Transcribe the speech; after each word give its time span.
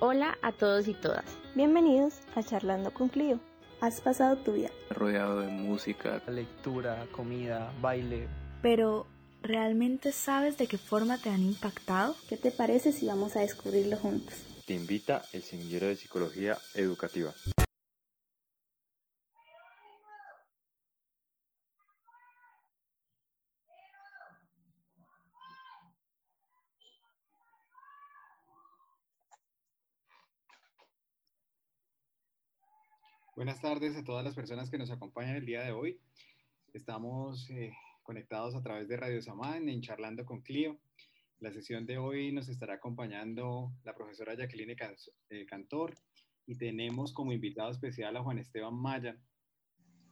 Hola 0.00 0.36
a 0.42 0.50
todos 0.50 0.88
y 0.88 0.94
todas. 0.94 1.24
Bienvenidos 1.54 2.14
a 2.34 2.42
Charlando 2.42 2.92
con 2.92 3.08
Clio. 3.08 3.38
¿Has 3.80 4.00
pasado 4.00 4.36
tu 4.36 4.52
vida 4.52 4.70
rodeado 4.90 5.40
de 5.40 5.48
música, 5.48 6.20
lectura, 6.26 7.06
comida, 7.12 7.72
baile? 7.80 8.26
Pero, 8.60 9.06
¿realmente 9.42 10.10
sabes 10.10 10.58
de 10.58 10.66
qué 10.66 10.78
forma 10.78 11.18
te 11.18 11.30
han 11.30 11.42
impactado? 11.42 12.16
¿Qué 12.28 12.36
te 12.36 12.50
parece 12.50 12.90
si 12.92 13.06
vamos 13.06 13.36
a 13.36 13.40
descubrirlo 13.40 13.96
juntos? 13.96 14.34
Te 14.66 14.74
invita 14.74 15.22
el 15.32 15.42
semillero 15.42 15.86
de 15.86 15.96
psicología 15.96 16.58
educativa. 16.74 17.32
Buenas 33.44 33.60
tardes 33.60 33.94
a 33.94 34.02
todas 34.02 34.24
las 34.24 34.34
personas 34.34 34.70
que 34.70 34.78
nos 34.78 34.90
acompañan 34.90 35.36
el 35.36 35.44
día 35.44 35.60
de 35.60 35.70
hoy. 35.70 36.00
Estamos 36.72 37.50
eh, 37.50 37.74
conectados 38.02 38.54
a 38.54 38.62
través 38.62 38.88
de 38.88 38.96
Radio 38.96 39.20
Samán 39.20 39.68
en 39.68 39.82
Charlando 39.82 40.24
con 40.24 40.40
Clio. 40.40 40.78
La 41.40 41.52
sesión 41.52 41.84
de 41.84 41.98
hoy 41.98 42.32
nos 42.32 42.48
estará 42.48 42.76
acompañando 42.76 43.70
la 43.84 43.94
profesora 43.94 44.34
Jacqueline 44.34 44.74
eh, 45.28 45.44
Cantor 45.44 45.94
y 46.46 46.56
tenemos 46.56 47.12
como 47.12 47.32
invitado 47.32 47.70
especial 47.70 48.16
a 48.16 48.22
Juan 48.22 48.38
Esteban 48.38 48.74
Maya, 48.74 49.14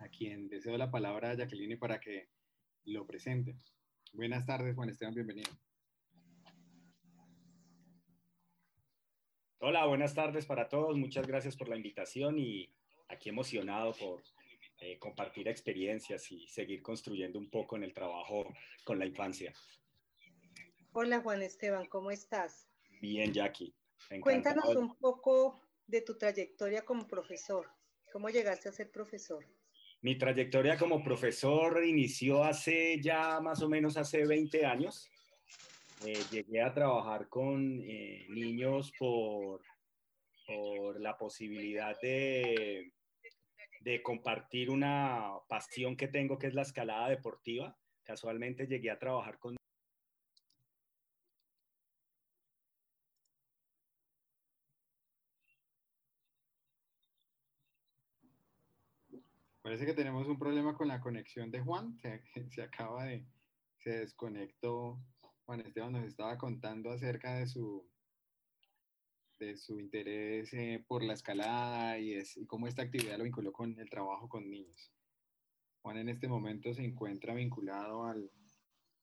a 0.01 0.11
quien 0.11 0.51
deseo 0.51 0.77
la 0.77 0.91
palabra 0.91 1.31
a 1.31 1.35
Jacqueline 1.35 1.79
para 1.79 2.01
que 2.01 2.29
lo 2.85 3.07
presente. 3.07 3.57
Buenas 4.13 4.45
tardes, 4.45 4.75
Juan 4.75 4.91
Esteban, 4.91 5.15
bienvenido. 5.15 5.51
Hola, 9.57 9.87
buenas 9.87 10.13
tardes 10.13 10.45
para 10.45 10.69
todos. 10.69 10.99
Muchas 10.99 11.27
gracias 11.27 11.57
por 11.57 11.71
la 11.71 11.77
invitación 11.77 12.39
y 12.39 12.69
aquí 13.13 13.29
emocionado 13.29 13.93
por 13.93 14.23
eh, 14.81 14.99
compartir 14.99 15.47
experiencias 15.49 16.31
y 16.33 16.49
seguir 16.49 16.83
construyendo 16.83 17.39
un 17.39 17.49
poco 17.49 17.77
en 17.77 17.85
el 17.85 17.95
trabajo 17.95 18.53
con 18.85 18.99
la 18.99 19.07
infancia. 19.07 19.53
Hola 20.93 21.21
Juan 21.21 21.43
Esteban, 21.43 21.87
¿cómo 21.87 22.11
estás? 22.11 22.69
Bien, 23.01 23.33
Jackie. 23.33 23.75
Cuéntanos 24.21 24.75
un 24.75 24.97
poco 24.97 25.61
de 25.87 26.03
tu 26.03 26.19
trayectoria 26.19 26.85
como 26.85 27.07
profesor. 27.07 27.71
¿Cómo 28.13 28.29
llegaste 28.29 28.69
a 28.69 28.73
ser 28.73 28.91
profesor? 28.91 29.47
Mi 30.01 30.19
trayectoria 30.19 30.77
como 30.77 31.03
profesor 31.03 31.85
inició 31.85 32.43
hace 32.43 33.01
ya 33.01 33.41
más 33.41 33.63
o 33.63 33.69
menos 33.69 33.97
hace 33.97 34.27
20 34.27 34.67
años. 34.67 35.09
Eh, 36.05 36.19
llegué 36.31 36.61
a 36.61 36.75
trabajar 36.75 37.29
con 37.29 37.81
eh, 37.85 38.27
niños 38.29 38.93
por, 38.99 39.63
por 40.45 41.01
la 41.01 41.17
posibilidad 41.17 41.97
de, 42.01 42.93
de 43.83 44.03
compartir 44.03 44.71
una 44.71 45.33
pasión 45.49 45.97
que 45.97 46.09
tengo, 46.09 46.39
que 46.39 46.47
es 46.47 46.55
la 46.55 46.63
escalada 46.63 47.09
deportiva. 47.09 47.77
Casualmente 48.05 48.67
llegué 48.67 48.91
a 48.91 48.99
trabajar 48.99 49.39
con 49.39 49.57
Parece 59.63 59.87
que 59.87 59.95
tenemos 59.95 60.27
un 60.27 60.39
problema 60.39 60.77
con 60.77 60.89
la 60.89 61.01
conexión 61.01 61.51
de 61.51 61.61
Juan. 61.61 61.97
Se, 61.97 62.63
acaba 62.63 63.05
de, 63.05 63.25
se 63.79 64.01
desconectó. 64.01 65.01
Juan 65.45 65.61
Esteban 65.61 65.93
nos 65.93 66.05
estaba 66.05 66.37
contando 66.37 66.91
acerca 66.91 67.37
de 67.37 67.47
su, 67.47 67.89
de 69.43 69.57
su 69.57 69.81
interés 69.81 70.53
eh, 70.55 70.85
por 70.87 71.03
la 71.03 71.15
escalada 71.15 71.99
y, 71.99 72.15
es, 72.15 72.39
cómo 72.47 72.69
esta 72.69 72.83
actividad 72.83 73.19
lo 73.19 73.25
vinculó 73.25 73.53
con 73.53 73.79
el 73.79 73.91
trabajo 73.91 74.29
con 74.29 74.49
niños. 74.49 74.93
Juan 75.83 75.99
en 75.99 76.09
este 76.09 76.29
momento 76.29 76.73
se 76.73 76.85
encuentra 76.85 77.35
vinculado 77.35 78.05
al, 78.07 78.31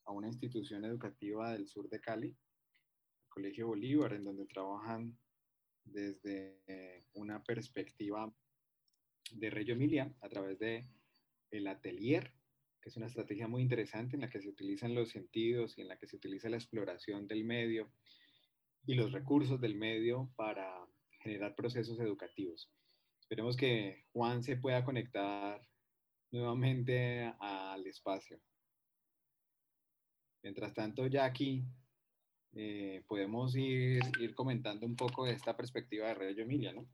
a 0.06 0.12
una 0.12 0.28
institución 0.28 0.86
educativa 0.86 1.52
del 1.52 1.68
sur 1.68 1.90
de 1.90 2.00
Cali, 2.00 2.30
el 2.30 3.30
Colegio 3.30 3.68
Bolívar, 3.68 4.14
en 4.14 4.24
donde 4.24 4.46
trabajan 4.46 5.18
desde 5.84 7.04
una 7.14 7.44
perspectiva 7.44 8.34
de 9.34 9.50
Reggio 9.50 9.74
Emilia 9.74 10.14
a 10.22 10.30
través 10.30 10.58
de 10.60 10.88
el 11.52 11.68
atelier, 11.68 12.32
que 12.82 12.90
es 12.90 12.96
una 12.96 13.08
estrategia 13.08 13.48
muy 13.48 13.62
interesante 13.62 14.16
en 14.16 14.22
la 14.22 14.30
que 14.30 14.40
se 14.40 14.48
utilizan 14.48 14.96
los 14.96 15.10
sentidos 15.10 15.78
y 15.78 15.82
en 15.82 15.90
la 15.90 15.98
que 15.98 16.08
se 16.08 16.16
utiliza 16.16 16.48
la 16.48 16.58
exploración 16.58 17.28
del 17.28 17.44
medio 17.44 17.92
y 18.86 18.96
los 18.96 19.12
recursos 19.12 19.60
del 19.62 19.76
medio 19.76 20.30
para 20.36 20.88
generar 21.22 21.56
procesos 21.56 22.00
educativos. 22.00 22.72
Esperemos 23.22 23.56
que 23.56 24.06
Juan 24.12 24.42
se 24.44 24.58
pueda 24.58 24.84
conectar 24.84 25.64
nuevamente 26.32 27.34
al 27.40 27.86
espacio. 27.86 28.40
Mientras 30.42 30.74
tanto, 30.74 31.06
Jackie, 31.08 31.64
eh, 32.54 33.04
podemos 33.08 33.56
ir, 33.56 34.02
ir, 34.20 34.34
comentando 34.34 34.86
un 34.86 34.96
poco 34.96 35.26
de 35.26 35.34
esta 35.34 35.56
perspectiva 35.56 36.08
de 36.08 36.14
Reggio 36.16 36.44
Emilia, 36.44 36.74
¿no? 36.74 36.88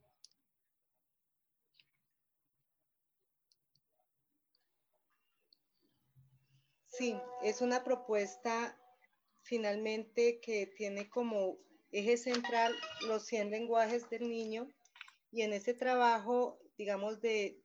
Sí, 6.88 7.16
es 7.44 7.62
una 7.62 7.84
propuesta 7.84 8.78
finalmente 9.44 10.40
que 10.42 10.68
tiene 10.68 11.10
como 11.10 11.58
eje 11.96 12.18
central 12.18 12.76
los 13.08 13.26
100 13.26 13.52
lenguajes 13.52 14.10
del 14.10 14.30
niño 14.30 14.68
y 15.32 15.44
en 15.44 15.54
ese 15.54 15.74
trabajo, 15.74 16.60
digamos, 16.78 17.22
de, 17.22 17.62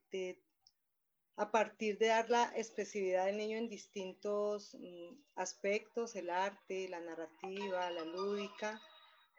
a 1.35 1.51
partir 1.51 1.97
de 1.97 2.07
dar 2.07 2.29
la 2.29 2.53
expresividad 2.55 3.25
del 3.25 3.37
niño 3.37 3.57
en 3.57 3.67
distintos 3.67 4.75
mm, 4.79 5.15
aspectos, 5.35 6.15
el 6.15 6.29
arte, 6.29 6.87
la 6.87 7.01
narrativa, 7.01 7.91
la 7.91 8.05
lúdica, 8.05 8.81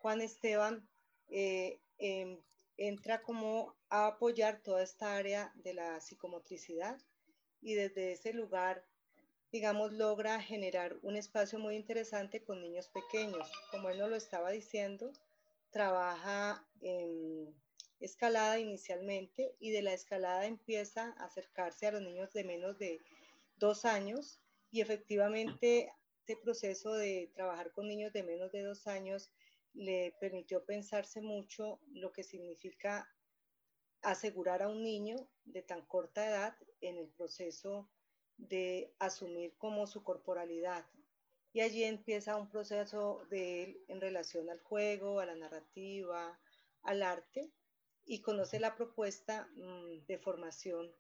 Juan 0.03 0.21
Esteban 0.21 0.87
eh, 1.31 1.81
eh, 1.99 2.39
entra 2.77 3.23
como 3.23 3.75
a 3.89 4.09
apoyar 4.09 4.61
toda 4.63 4.83
esta 4.83 5.17
área 5.17 5.53
de 5.55 5.73
la 5.73 6.01
psicomotricidad 6.01 7.01
y 7.63 7.75
desde 7.75 8.13
ese 8.13 8.35
lugar 8.35 8.85
digamos, 9.53 9.93
logra 9.93 10.41
generar 10.41 10.97
un 11.03 11.17
espacio 11.17 11.59
muy 11.59 11.77
interesante 11.77 12.43
con 12.43 12.63
niños 12.63 12.89
pequeños. 12.89 13.53
Como 13.71 13.91
él 13.91 13.99
nos 13.99 14.09
lo 14.09 14.17
estaba 14.17 14.51
diciendo, 14.51 15.13
trabaja 15.71 16.67
en 16.81 17.55
escalada 18.01 18.59
inicialmente 18.59 19.55
y 19.61 19.71
de 19.71 19.83
la 19.83 19.93
escalada 19.93 20.47
empieza 20.47 21.15
a 21.19 21.27
acercarse 21.27 21.87
a 21.87 21.93
los 21.93 22.03
niños 22.03 22.33
de 22.33 22.45
menos 22.45 22.79
de 22.79 23.01
dos 23.57 23.85
años 23.85 24.41
y 24.71 24.81
efectivamente 24.81 25.93
este 26.21 26.37
proceso 26.37 26.95
de 26.95 27.31
trabajar 27.35 27.73
con 27.73 27.87
niños 27.87 28.13
de 28.13 28.23
menos 28.23 28.51
de 28.53 28.63
dos 28.63 28.87
años 28.87 29.31
le 29.75 30.17
permitió 30.19 30.65
pensarse 30.65 31.21
mucho 31.21 31.79
lo 31.93 32.11
que 32.13 32.25
significa 32.25 33.09
asegurar 34.01 34.63
a 34.63 34.69
un 34.69 34.83
niño 34.83 35.17
de 35.45 35.63
tan 35.63 35.85
corta 35.87 36.27
edad 36.27 36.57
en 36.81 36.97
el 36.97 37.09
proceso 37.09 37.89
de 38.37 38.93
asumir 38.99 39.55
como 39.59 39.87
su 39.87 40.03
corporalidad. 40.03 40.85
Y 41.53 41.61
allí 41.61 41.85
empieza 41.85 42.37
un 42.37 42.49
proceso 42.49 43.27
de 43.31 43.65
él 43.65 43.85
en 43.89 44.01
relación 44.01 44.49
al 44.49 44.61
juego, 44.61 45.21
a 45.21 45.27
la 45.27 45.35
narrativa, 45.35 46.39
al 46.83 47.03
arte, 47.03 47.51
y 48.05 48.21
conoce 48.21 48.59
la 48.59 48.75
propuesta 48.75 49.49
mmm, 49.55 50.05
de 50.07 50.19
formación 50.19 50.93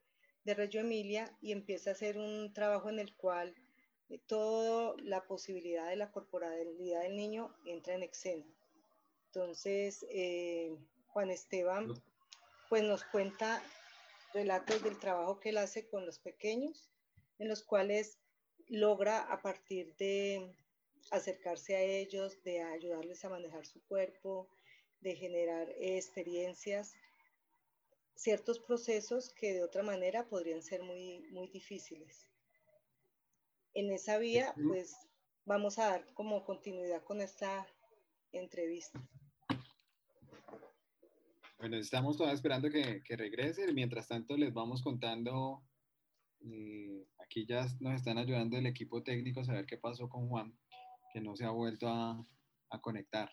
de 0.45 0.55
Reggio 0.55 0.81
Emilia 0.81 1.37
y 1.41 1.53
empieza 1.53 1.91
a 1.91 1.93
hacer 1.95 2.19
un 2.19 2.53
trabajo 2.53 2.91
en 2.91 2.99
el 2.99 3.15
cual 3.17 3.55
eh, 4.09 4.19
toda 4.27 4.95
la 4.99 5.25
posibilidad 5.25 5.89
de 5.89 5.97
la 5.97 6.11
corporalidad 6.11 7.03
del 7.03 7.17
niño 7.17 7.55
entra 7.65 7.95
en 7.95 8.03
escena. 8.03 8.45
Entonces, 9.27 10.05
eh, 10.11 10.77
Juan 11.07 11.31
Esteban 11.31 11.95
pues 12.69 12.83
nos 12.83 13.05
cuenta 13.05 13.63
relatos 14.33 14.83
del 14.83 14.99
trabajo 14.99 15.41
que 15.41 15.51
él 15.51 15.59
hace 15.59 15.89
con 15.89 16.07
los 16.07 16.19
pequeños 16.19 16.92
en 17.43 17.49
los 17.49 17.65
cuales 17.65 18.21
logra 18.69 19.21
a 19.23 19.43
partir 19.43 19.97
de 19.97 20.55
acercarse 21.11 21.75
a 21.75 21.83
ellos, 21.83 22.41
de 22.45 22.63
ayudarles 22.63 23.25
a 23.25 23.31
manejar 23.31 23.67
su 23.67 23.83
cuerpo, 23.83 24.49
de 25.01 25.17
generar 25.17 25.69
experiencias, 25.77 26.95
ciertos 28.15 28.61
procesos 28.61 29.35
que 29.35 29.55
de 29.55 29.65
otra 29.65 29.83
manera 29.83 30.29
podrían 30.29 30.63
ser 30.63 30.85
muy, 30.85 31.27
muy 31.33 31.49
difíciles. 31.49 32.29
En 33.75 33.91
esa 33.91 34.19
vía, 34.19 34.55
pues 34.69 34.95
vamos 35.45 35.81
a 35.81 35.89
dar 35.89 36.15
como 36.15 36.45
continuidad 36.45 37.03
con 37.03 37.21
esta 37.21 37.67
entrevista. 38.31 39.05
Bueno, 41.59 41.77
estamos 41.77 42.17
todavía 42.17 42.37
esperando 42.37 42.71
que, 42.71 43.03
que 43.03 43.17
regrese. 43.17 43.73
Mientras 43.73 44.07
tanto, 44.07 44.37
les 44.37 44.55
vamos 44.55 44.81
contando 44.81 45.65
eh, 46.45 47.07
aquí 47.19 47.47
ya 47.47 47.67
nos 47.81 47.95
están 47.95 48.19
ayudando 48.19 48.57
el 48.57 48.67
equipo 48.67 49.03
técnico 49.03 49.41
a 49.41 49.45
saber 49.45 49.67
qué 49.67 49.77
pasó 49.77 50.09
con 50.09 50.29
Juan, 50.29 50.57
que 51.13 51.21
no 51.21 51.37
se 51.37 51.45
ha 51.45 51.51
vuelto 51.51 51.89
a, 51.89 52.27
conectar. 52.81 53.31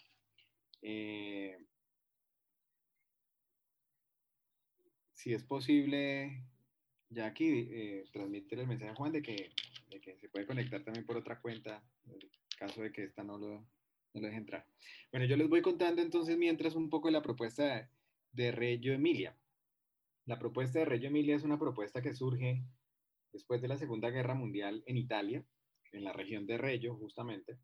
Eh, 0.81 1.57
si 5.13 5.33
es 5.33 5.43
posible, 5.43 6.43
Jackie, 7.09 7.69
eh, 7.71 8.03
transmitir 8.11 8.59
el 8.59 8.67
mensaje 8.67 8.91
a 8.91 8.95
Juan 8.95 9.13
de 9.13 9.21
que, 9.21 9.49
se 10.19 10.29
puede 10.29 10.45
conectar 10.45 10.83
también 10.83 11.05
por 11.05 11.17
otra 11.17 11.39
cuenta, 11.39 11.81
en 12.05 12.19
caso 12.57 12.81
de 12.81 12.91
que 12.91 13.05
esta 13.05 13.23
no 13.23 13.37
lo, 13.37 13.65
no 14.13 14.21
deje 14.21 14.37
entrar. 14.37 14.65
Bueno, 15.11 15.25
yo 15.25 15.37
les 15.37 15.49
voy 15.49 15.61
contando 15.61 16.01
entonces 16.01 16.37
mientras 16.37 16.75
un 16.75 16.89
poco 16.89 17.07
de 17.07 17.13
la 17.13 17.21
propuesta 17.21 17.63
de, 17.63 17.87
de 18.33 18.51
Reggio 18.51 18.93
Emilia. 18.93 19.35
La 20.25 20.37
propuesta 20.37 20.79
de 20.79 20.85
Reggio 20.85 21.07
Emilia 21.07 21.35
es 21.35 21.43
una 21.43 21.57
propuesta 21.57 22.01
que 22.01 22.13
surge 22.13 22.63
después 23.31 23.61
de 23.61 23.67
la 23.67 23.77
Segunda 23.77 24.09
Guerra 24.09 24.35
Mundial 24.35 24.83
en 24.85 24.97
Italia, 24.97 25.45
en 25.91 26.03
la 26.03 26.13
región 26.13 26.45
de 26.45 26.57
Reggio, 26.57 26.95
justamente, 26.95 27.57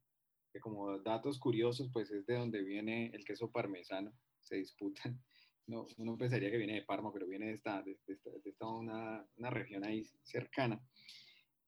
que 0.52 0.60
como 0.60 1.00
datos 1.00 1.40
curiosos, 1.40 1.90
pues 1.92 2.12
es 2.12 2.26
de 2.26 2.36
donde 2.36 2.64
viene 2.64 3.12
el 3.14 3.26
queso 3.26 3.52
parmesano, 3.52 4.14
se 4.42 4.58
disputan. 4.58 5.22
No, 5.68 5.88
uno 5.98 6.16
pensaría 6.16 6.52
que 6.52 6.58
viene 6.58 6.76
de 6.76 6.84
Parma, 6.84 7.12
pero 7.12 7.26
viene 7.26 7.48
de 7.48 7.54
esta, 7.54 7.82
de, 7.82 7.98
esta, 8.06 8.30
de 8.30 8.50
esta 8.52 8.68
una, 8.68 9.28
una, 9.38 9.50
región 9.50 9.84
ahí 9.84 10.06
cercana, 10.22 10.80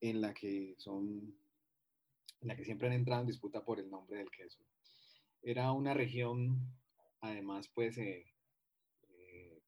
en 0.00 0.20
la 0.20 0.32
que 0.32 0.76
son, 0.78 1.36
en 2.40 2.46
la 2.46 2.54
que 2.54 2.64
siempre 2.64 2.86
han 2.86 2.94
entrado 2.94 3.22
en 3.22 3.26
disputa 3.26 3.64
por 3.64 3.80
el 3.80 3.90
nombre 3.90 4.18
del 4.18 4.30
queso. 4.30 4.64
Era 5.42 5.72
una 5.72 5.94
región, 5.94 6.78
además, 7.22 7.72
pues, 7.74 7.98
eh, 7.98 8.24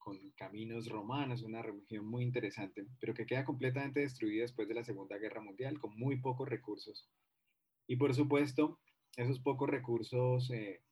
con 0.00 0.18
caminos 0.30 0.88
romanos, 0.88 1.42
una 1.42 1.62
región 1.62 2.06
muy 2.06 2.24
interesante, 2.24 2.86
pero 2.98 3.14
que 3.14 3.26
queda 3.26 3.44
completamente 3.44 4.00
destruida 4.00 4.42
después 4.42 4.66
de 4.66 4.74
la 4.74 4.82
Segunda 4.82 5.18
Guerra 5.18 5.42
Mundial, 5.42 5.78
con 5.78 5.96
muy 5.96 6.16
pocos 6.16 6.48
recursos. 6.48 7.08
Y 7.86 7.96
por 7.96 8.14
supuesto, 8.14 8.80
esos 9.16 9.38
pocos 9.40 9.68
recursos 9.68 10.50
eh, 10.50 10.82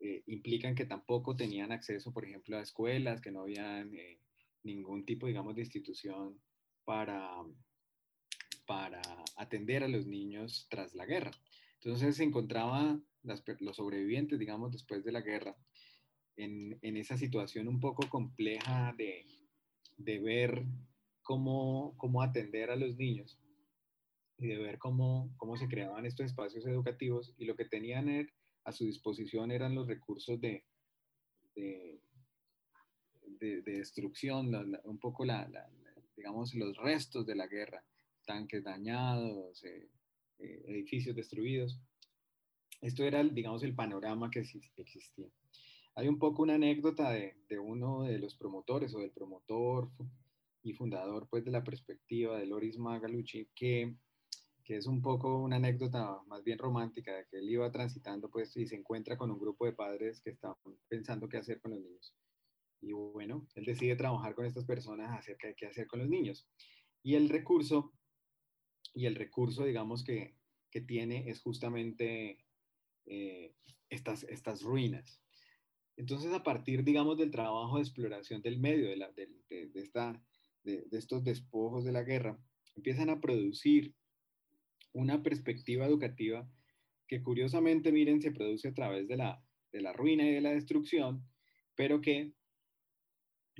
eh, 0.00 0.22
implican 0.26 0.74
que 0.74 0.86
tampoco 0.86 1.36
tenían 1.36 1.72
acceso, 1.72 2.12
por 2.12 2.24
ejemplo, 2.24 2.56
a 2.56 2.62
escuelas, 2.62 3.20
que 3.20 3.32
no 3.32 3.42
había 3.42 3.80
eh, 3.80 4.20
ningún 4.62 5.04
tipo, 5.04 5.26
digamos, 5.26 5.56
de 5.56 5.62
institución 5.62 6.40
para, 6.84 7.28
para 8.66 9.02
atender 9.36 9.82
a 9.82 9.88
los 9.88 10.06
niños 10.06 10.68
tras 10.70 10.94
la 10.94 11.04
guerra. 11.04 11.32
Entonces 11.80 12.16
se 12.16 12.24
encontraban 12.24 13.04
los 13.60 13.76
sobrevivientes, 13.76 14.38
digamos, 14.38 14.70
después 14.72 15.04
de 15.04 15.12
la 15.12 15.20
guerra, 15.20 15.56
en, 16.38 16.78
en 16.82 16.96
esa 16.96 17.18
situación 17.18 17.68
un 17.68 17.80
poco 17.80 18.08
compleja 18.08 18.94
de, 18.96 19.26
de 19.96 20.18
ver 20.20 20.64
cómo, 21.22 21.94
cómo 21.98 22.22
atender 22.22 22.70
a 22.70 22.76
los 22.76 22.96
niños 22.96 23.38
y 24.38 24.46
de 24.46 24.56
ver 24.56 24.78
cómo, 24.78 25.34
cómo 25.36 25.56
se 25.56 25.68
creaban 25.68 26.06
estos 26.06 26.26
espacios 26.26 26.64
educativos 26.66 27.34
y 27.36 27.44
lo 27.44 27.56
que 27.56 27.64
tenían 27.64 28.08
er, 28.08 28.32
a 28.64 28.72
su 28.72 28.84
disposición 28.84 29.50
eran 29.50 29.74
los 29.74 29.88
recursos 29.88 30.40
de, 30.40 30.64
de, 31.54 32.00
de, 33.40 33.62
de 33.62 33.72
destrucción, 33.78 34.52
la, 34.52 34.62
la, 34.62 34.80
un 34.84 34.98
poco 34.98 35.24
la, 35.24 35.50
digamos 36.16 36.54
los 36.54 36.76
restos 36.76 37.26
de 37.26 37.34
la 37.34 37.46
guerra, 37.46 37.84
tanques 38.26 38.62
dañados, 38.62 39.64
eh, 39.64 39.88
eh, 40.38 40.64
edificios 40.66 41.16
destruidos. 41.16 41.80
Esto 42.80 43.02
era, 43.02 43.24
digamos, 43.24 43.64
el 43.64 43.74
panorama 43.74 44.30
que 44.30 44.40
existía. 44.76 45.28
Hay 45.98 46.06
un 46.06 46.20
poco 46.20 46.44
una 46.44 46.54
anécdota 46.54 47.10
de, 47.10 47.34
de, 47.48 47.58
uno 47.58 48.04
de 48.04 48.20
los 48.20 48.36
promotores 48.36 48.94
o 48.94 49.00
del 49.00 49.10
promotor 49.10 49.90
y 50.62 50.72
fundador 50.72 51.26
pues 51.28 51.44
de 51.44 51.50
la 51.50 51.64
perspectiva 51.64 52.38
de 52.38 52.46
Loris 52.46 52.78
Magalucci 52.78 53.48
que, 53.52 53.96
que 54.62 54.76
es 54.76 54.86
un 54.86 55.02
poco 55.02 55.40
una 55.40 55.56
anécdota 55.56 56.22
más 56.28 56.44
bien 56.44 56.56
romántica 56.56 57.16
de 57.16 57.26
que 57.26 57.38
él 57.38 57.50
iba 57.50 57.72
transitando 57.72 58.30
pues 58.30 58.56
y 58.56 58.64
se 58.68 58.76
encuentra 58.76 59.16
con 59.16 59.32
un 59.32 59.40
grupo 59.40 59.66
de 59.66 59.72
padres 59.72 60.20
que 60.20 60.30
están 60.30 60.54
pensando 60.86 61.28
qué 61.28 61.38
hacer 61.38 61.60
con 61.60 61.72
los 61.72 61.80
niños. 61.80 62.14
Y 62.80 62.92
bueno, 62.92 63.48
él 63.56 63.64
decide 63.64 63.96
trabajar 63.96 64.36
con 64.36 64.46
estas 64.46 64.66
personas 64.66 65.18
acerca 65.18 65.48
de 65.48 65.56
qué 65.56 65.66
hacer 65.66 65.88
con 65.88 65.98
los 65.98 66.08
niños. 66.08 66.46
Y 67.02 67.16
el 67.16 67.28
recurso, 67.28 67.92
y 68.94 69.06
el 69.06 69.16
recurso 69.16 69.64
digamos 69.64 70.04
que, 70.04 70.36
que 70.70 70.80
tiene 70.80 71.28
es 71.28 71.40
justamente 71.40 72.38
eh, 73.06 73.52
estas, 73.90 74.22
estas 74.22 74.62
ruinas. 74.62 75.20
Entonces, 75.98 76.32
a 76.32 76.44
partir, 76.44 76.84
digamos, 76.84 77.18
del 77.18 77.32
trabajo 77.32 77.76
de 77.76 77.82
exploración 77.82 78.40
del 78.40 78.60
medio, 78.60 78.88
de, 78.88 79.70
esta, 79.74 80.22
de, 80.62 80.86
estos 80.92 81.24
despojos 81.24 81.84
de 81.84 81.90
la 81.90 82.04
guerra, 82.04 82.38
empiezan 82.76 83.10
a 83.10 83.20
producir 83.20 83.96
una 84.92 85.24
perspectiva 85.24 85.86
educativa 85.86 86.48
que 87.08 87.20
curiosamente, 87.20 87.90
miren, 87.90 88.22
se 88.22 88.30
produce 88.30 88.68
a 88.68 88.74
través 88.74 89.08
de 89.08 89.16
la, 89.16 89.42
de 89.72 89.80
la 89.80 89.92
ruina 89.92 90.24
y 90.24 90.34
de 90.34 90.40
la 90.40 90.52
destrucción, 90.52 91.26
pero 91.74 92.00
que 92.00 92.32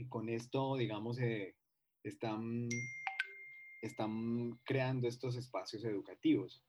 con 0.08 0.29
esto, 0.29 0.76
digamos, 0.76 1.19
eh, 1.19 1.56
están, 2.05 2.69
están 3.82 4.61
creando 4.64 5.08
estos 5.08 5.35
espacios 5.35 5.85
educativos. 5.85 6.62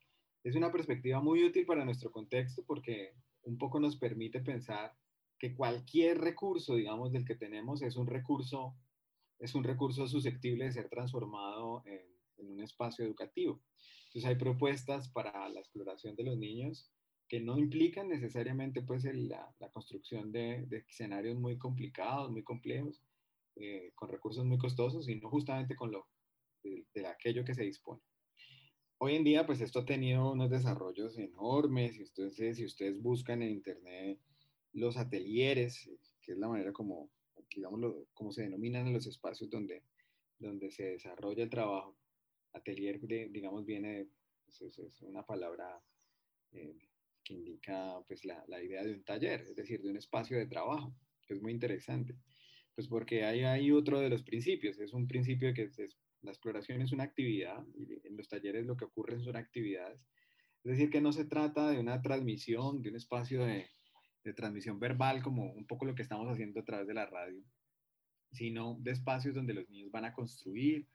Es 0.44 0.56
una 0.56 0.72
perspectiva 0.72 1.22
muy 1.22 1.44
útil 1.44 1.68
para 1.68 1.86
nuestro 1.86 2.12
contexto 2.12 2.64
porque 2.66 3.14
un 3.44 3.60
poco 3.60 3.80
nos 3.80 3.98
permite 3.98 4.42
pensar 4.42 4.98
que 5.40 5.56
cualquier 5.56 6.20
recurso, 6.20 6.76
digamos, 6.76 7.12
del 7.12 7.26
que 7.26 7.36
tenemos 7.36 7.82
es 7.82 7.96
un 7.96 8.08
recurso, 8.08 8.76
es 9.40 9.56
un 9.56 9.64
recurso 9.64 10.08
susceptible 10.08 10.66
de 10.66 10.74
ser 10.74 10.90
transformado 10.90 11.82
en, 11.86 12.02
en 12.38 12.52
un 12.52 12.62
espacio 12.62 13.06
educativo. 13.06 13.62
Entonces 14.08 14.30
hay 14.30 14.36
propuestas 14.36 15.10
para 15.10 15.48
la 15.50 15.60
exploración 15.60 16.16
de 16.16 16.24
los 16.24 16.38
niños 16.38 16.92
que 17.28 17.40
no 17.40 17.60
implican 17.60 18.10
necesariamente 18.10 18.82
pues 18.82 19.06
el, 19.06 19.30
la, 19.30 19.56
la, 19.60 19.70
construcción 19.70 20.32
de, 20.32 20.66
de, 20.66 20.84
escenarios 20.90 21.38
muy 21.38 21.60
complicados, 21.60 22.32
muy 22.32 22.44
complejos, 22.44 23.04
eh, 23.56 23.92
con 23.94 24.10
recursos 24.10 24.46
muy 24.46 24.58
costosos, 24.58 25.06
sino 25.06 25.30
justamente 25.30 25.76
con 25.76 25.92
lo 25.92 26.08
de, 26.64 26.88
de, 26.94 27.06
aquello 27.06 27.46
que 27.46 27.54
se 27.54 27.64
dispone. 27.64 28.02
Hoy 28.98 29.16
en 29.16 29.24
día 29.24 29.46
pues 29.46 29.62
esto 29.62 29.80
ha 29.80 29.86
tenido 29.86 30.32
unos 30.32 30.50
desarrollos 30.50 31.18
enormes 31.20 31.98
y 31.98 32.04
ustedes, 32.04 32.58
si 32.58 32.66
ustedes 32.66 33.00
buscan 33.00 33.44
en 33.44 33.52
internet 33.52 34.20
los 34.74 34.98
atelieres, 34.98 35.90
que 36.22 36.34
es 36.34 36.38
la 36.38 36.48
manera 36.48 36.72
como, 36.72 37.10
digamos, 37.56 38.08
como 38.14 38.32
se 38.32 38.44
denominan 38.44 38.94
los 38.94 39.08
espacios 39.08 39.50
donde, 39.50 39.84
donde 40.38 40.72
se 40.72 40.92
desarrolla 40.92 41.44
el 41.44 41.50
trabajo. 41.50 41.98
Atelier, 42.54 43.00
digamos, 43.32 43.66
viene, 43.66 44.08
pues 44.46 44.62
es, 44.62 45.02
una 45.02 45.26
palabra 45.26 45.82
eh, 46.52 46.76
que 47.24 47.34
indica 47.34 48.02
pues, 48.08 48.26
la, 48.26 48.44
la, 48.48 48.62
idea 48.64 48.84
de 48.84 48.94
un 48.94 49.04
taller, 49.04 49.42
es 49.42 49.56
decir, 49.56 49.82
de 49.82 49.90
un 49.90 49.98
espacio 49.98 50.38
de 50.38 50.48
trabajo, 50.48 50.96
que 51.28 51.36
es 51.36 51.42
muy 51.42 51.52
interesante. 51.52 52.16
Pues 52.76 52.88
porque 52.88 53.24
hay, 53.24 53.44
hay 53.44 53.72
otro 53.72 54.00
de 54.00 54.10
los 54.10 54.24
principios, 54.24 54.80
es 54.80 54.94
un 54.94 55.08
principio 55.08 55.54
que 55.54 55.64
es, 55.64 55.98
la 56.22 56.32
exploración 56.32 56.82
es 56.82 56.92
una 56.92 57.04
actividad 57.04 57.66
y 57.76 58.08
en 58.08 58.18
los 58.18 58.28
talleres 58.28 58.66
lo 58.66 58.76
que 58.76 58.86
ocurre 58.86 59.20
son 59.20 59.36
actividades. 59.36 60.02
Es 60.64 60.72
decir, 60.72 60.90
que 60.90 61.02
no 61.02 61.14
se 61.14 61.26
trata 61.26 61.70
de 61.70 61.80
una 61.80 62.02
transmisión, 62.02 62.82
de 62.82 62.90
un 62.90 62.96
espacio 62.98 63.46
de, 63.46 63.68
de 64.24 64.34
transmisión 64.34 64.80
verbal, 64.80 65.24
como 65.24 65.52
un 65.52 65.66
poco 65.66 65.86
lo 65.86 65.96
que 65.96 66.02
estamos 66.02 66.28
haciendo 66.28 66.60
a 66.60 66.66
través 66.66 66.88
de 66.88 66.94
la 66.94 67.06
radio, 67.06 67.44
sino 68.32 68.78
de 68.80 68.92
espacios 68.92 69.36
donde 69.36 69.54
los 69.54 69.70
niños 69.70 69.92
van 69.92 70.06
a 70.06 70.14
construir 70.14 70.88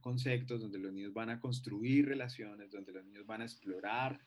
conceptos, 0.00 0.60
donde 0.60 0.78
los 0.78 0.92
niños 0.92 1.12
van 1.12 1.30
a 1.30 1.38
construir 1.38 2.06
relaciones, 2.06 2.70
donde 2.70 2.92
los 2.92 3.04
niños 3.04 3.24
van 3.24 3.42
a 3.42 3.44
explorar 3.44 4.20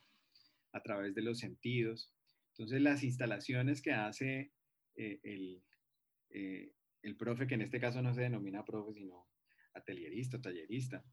a 0.71 0.81
través 0.81 1.13
de 1.15 1.21
los 1.21 1.39
sentidos. 1.39 2.13
Entonces, 2.51 2.81
las 2.81 3.03
instalaciones 3.03 3.81
que 3.81 3.91
hace 3.91 4.53
eh, 4.95 5.19
el, 5.23 5.61
eh, 6.29 6.71
el 7.01 7.17
profe, 7.17 7.47
que 7.47 7.55
en 7.55 7.61
este 7.61 7.79
caso 7.79 8.01
no 8.01 8.13
se 8.13 8.21
denomina 8.21 8.63
profe, 8.63 8.93
sino 8.93 9.27
atelierista 9.73 10.37
o 10.37 10.41
tallerista, 10.41 11.03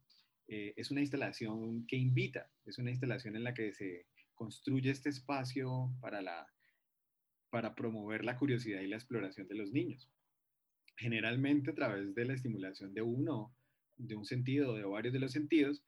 eh, 0.46 0.74
es 0.76 0.90
una 0.90 1.00
instalación 1.00 1.86
que 1.86 1.96
invita, 1.96 2.50
es 2.64 2.78
una 2.78 2.90
instalación 2.90 3.36
en 3.36 3.44
la 3.44 3.54
que 3.54 3.72
se 3.72 4.06
construye 4.34 4.90
este 4.90 5.08
espacio 5.08 5.90
para 6.00 6.20
la 6.22 6.46
para 7.54 7.76
promover 7.76 8.24
la 8.24 8.36
curiosidad 8.36 8.80
y 8.80 8.88
la 8.88 8.96
exploración 8.96 9.46
de 9.46 9.54
los 9.54 9.70
niños. 9.70 10.10
Generalmente 10.96 11.70
a 11.70 11.74
través 11.76 12.12
de 12.12 12.24
la 12.24 12.34
estimulación 12.34 12.92
de 12.92 13.02
uno, 13.02 13.54
de 13.96 14.16
un 14.16 14.24
sentido, 14.24 14.74
de 14.74 14.82
varios 14.82 15.12
de 15.12 15.20
los 15.20 15.30
sentidos, 15.30 15.84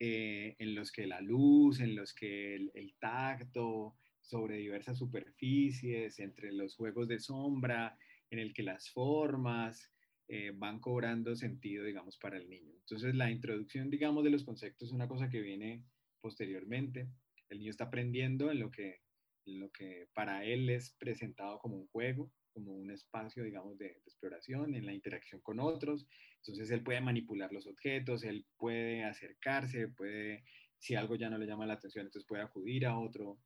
eh, 0.00 0.54
en 0.58 0.74
los 0.74 0.92
que 0.92 1.06
la 1.06 1.22
luz, 1.22 1.80
en 1.80 1.96
los 1.96 2.12
que 2.12 2.56
el, 2.56 2.70
el, 2.74 2.94
tacto, 2.98 3.96
sobre 4.20 4.58
diversas 4.58 4.98
superficies, 4.98 6.18
entre 6.18 6.52
los 6.52 6.76
juegos 6.76 7.08
de 7.08 7.20
sombra, 7.20 7.96
en 8.28 8.38
el 8.38 8.52
que 8.52 8.62
las 8.62 8.90
formas 8.90 9.90
eh, 10.28 10.52
van 10.54 10.78
cobrando 10.78 11.34
sentido, 11.36 11.86
digamos, 11.86 12.18
para 12.18 12.36
el 12.36 12.50
niño. 12.50 12.74
Entonces 12.80 13.14
la 13.14 13.30
introducción, 13.30 13.88
digamos, 13.88 14.24
de 14.24 14.30
los 14.30 14.44
conceptos 14.44 14.88
es 14.88 14.92
una 14.92 15.08
cosa 15.08 15.30
que 15.30 15.40
viene 15.40 15.86
posteriormente. 16.20 17.08
El 17.48 17.60
niño 17.60 17.70
está 17.70 17.84
aprendiendo 17.84 18.50
en 18.50 18.60
lo 18.60 18.70
que 18.70 19.00
lo 19.44 19.70
que 19.70 20.08
para 20.14 20.44
él 20.44 20.70
es 20.70 20.94
presentado 20.98 21.58
como 21.58 21.76
un 21.76 21.86
juego, 21.88 22.30
como 22.52 22.72
un 22.72 22.90
espacio, 22.90 23.44
digamos, 23.44 23.78
de, 23.78 23.86
exploración 24.04 24.74
en 24.74 24.86
la 24.86 24.92
interacción 24.92 25.40
con 25.40 25.60
otros. 25.60 26.06
Entonces 26.38 26.70
él 26.70 26.82
puede 26.82 27.00
manipular 27.00 27.52
los 27.52 27.66
objetos, 27.66 28.24
él 28.24 28.46
puede 28.56 29.04
acercarse, 29.04 29.88
puede, 29.88 30.44
si 30.78 30.94
algo 30.94 31.16
ya 31.16 31.30
no 31.30 31.38
le 31.38 31.46
llama 31.46 31.66
la 31.66 31.74
atención, 31.74 32.06
entonces 32.06 32.26
puede 32.28 32.42
acudir 32.42 32.86
a 32.86 32.98
otro, 32.98 33.38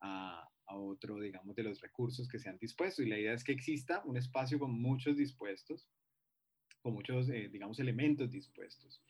a, 0.00 0.48
a 0.66 0.76
otro, 0.76 1.18
digamos, 1.20 1.54
de 1.56 1.62
los 1.62 1.80
recursos 1.80 2.28
que 2.28 2.38
se 2.38 2.48
han 2.48 2.58
dispuesto. 2.58 3.02
Y 3.02 3.08
la 3.08 3.18
idea 3.18 3.34
es 3.34 3.44
que 3.44 3.52
exista 3.52 4.02
un 4.04 4.16
espacio 4.16 4.58
con 4.58 4.72
muchos 4.72 5.16
dispuestos 5.16 5.88
con 6.82 6.94
muchos, 6.94 7.28
eh, 7.28 7.48
digamos, 7.50 7.78
elementos 7.78 8.30
dispuestos. 8.30 9.02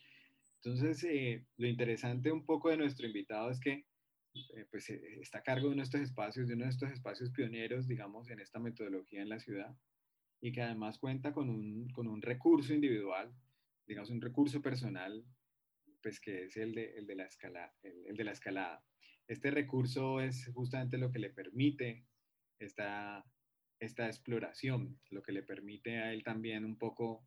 Entonces, 0.63 1.05
eh, 1.05 1.47
lo 1.57 1.67
interesante 1.67 2.31
un 2.31 2.45
poco 2.45 2.69
de 2.69 2.77
nuestro 2.77 3.07
invitado 3.07 3.51
es 3.51 3.61
que 3.61 3.87
eh, 4.35 4.67
pues, 4.71 4.91
está 4.91 5.39
a 5.39 5.43
cargo 5.43 5.67
de 5.67 5.73
uno 5.73 5.83
de 5.83 5.85
estos 5.85 6.01
espacios, 6.01 6.49
de 6.49 6.55
uno 6.55 6.65
de 6.65 6.71
estos 6.71 6.91
espacios 6.91 7.31
pioneros, 7.31 7.89
digamos, 7.89 8.31
en 8.31 8.41
esta 8.41 8.59
metodología 8.59 9.23
en 9.23 9.29
la 9.29 9.41
ciudad, 9.41 9.77
y 10.41 10.53
que 10.53 10.63
además 10.63 10.99
cuenta 10.99 11.33
con 11.33 11.51
un, 11.51 11.89
con 11.91 12.07
un 12.09 12.23
recurso 12.23 12.73
individual, 12.75 13.35
digamos, 13.87 14.11
un 14.11 14.21
recurso 14.21 14.63
personal, 14.63 15.25
pues 16.03 16.21
que 16.21 16.45
es 16.45 16.57
el 16.57 16.75
de, 16.75 16.97
el 16.97 17.07
de, 17.07 17.15
la, 17.15 17.25
escala, 17.25 17.75
el 17.83 18.17
de 18.17 18.25
la 18.25 18.33
escalada. 18.33 18.85
Este 19.27 19.51
recurso 19.51 20.21
es 20.21 20.51
justamente 20.55 20.99
lo 20.99 21.13
que 21.13 21.19
le 21.19 21.31
permite 21.31 22.05
esta, 22.59 23.25
esta 23.81 24.07
exploración, 24.07 25.01
lo 25.11 25.23
que 25.23 25.33
le 25.33 25.43
permite 25.43 25.99
a 25.99 26.13
él 26.13 26.23
también 26.23 26.65
un 26.65 26.77
poco 26.77 27.27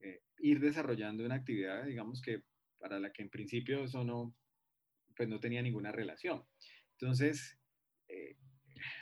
eh, 0.00 0.22
ir 0.38 0.60
desarrollando 0.60 1.24
una 1.24 1.36
actividad, 1.36 1.84
digamos 1.86 2.20
que 2.20 2.42
para 2.78 3.00
la 3.00 3.12
que 3.12 3.22
en 3.22 3.30
principio 3.30 3.84
eso 3.84 4.04
no, 4.04 4.36
pues 5.16 5.28
no 5.28 5.40
tenía 5.40 5.62
ninguna 5.62 5.92
relación. 5.92 6.44
Entonces, 6.92 7.58
eh, 8.08 8.36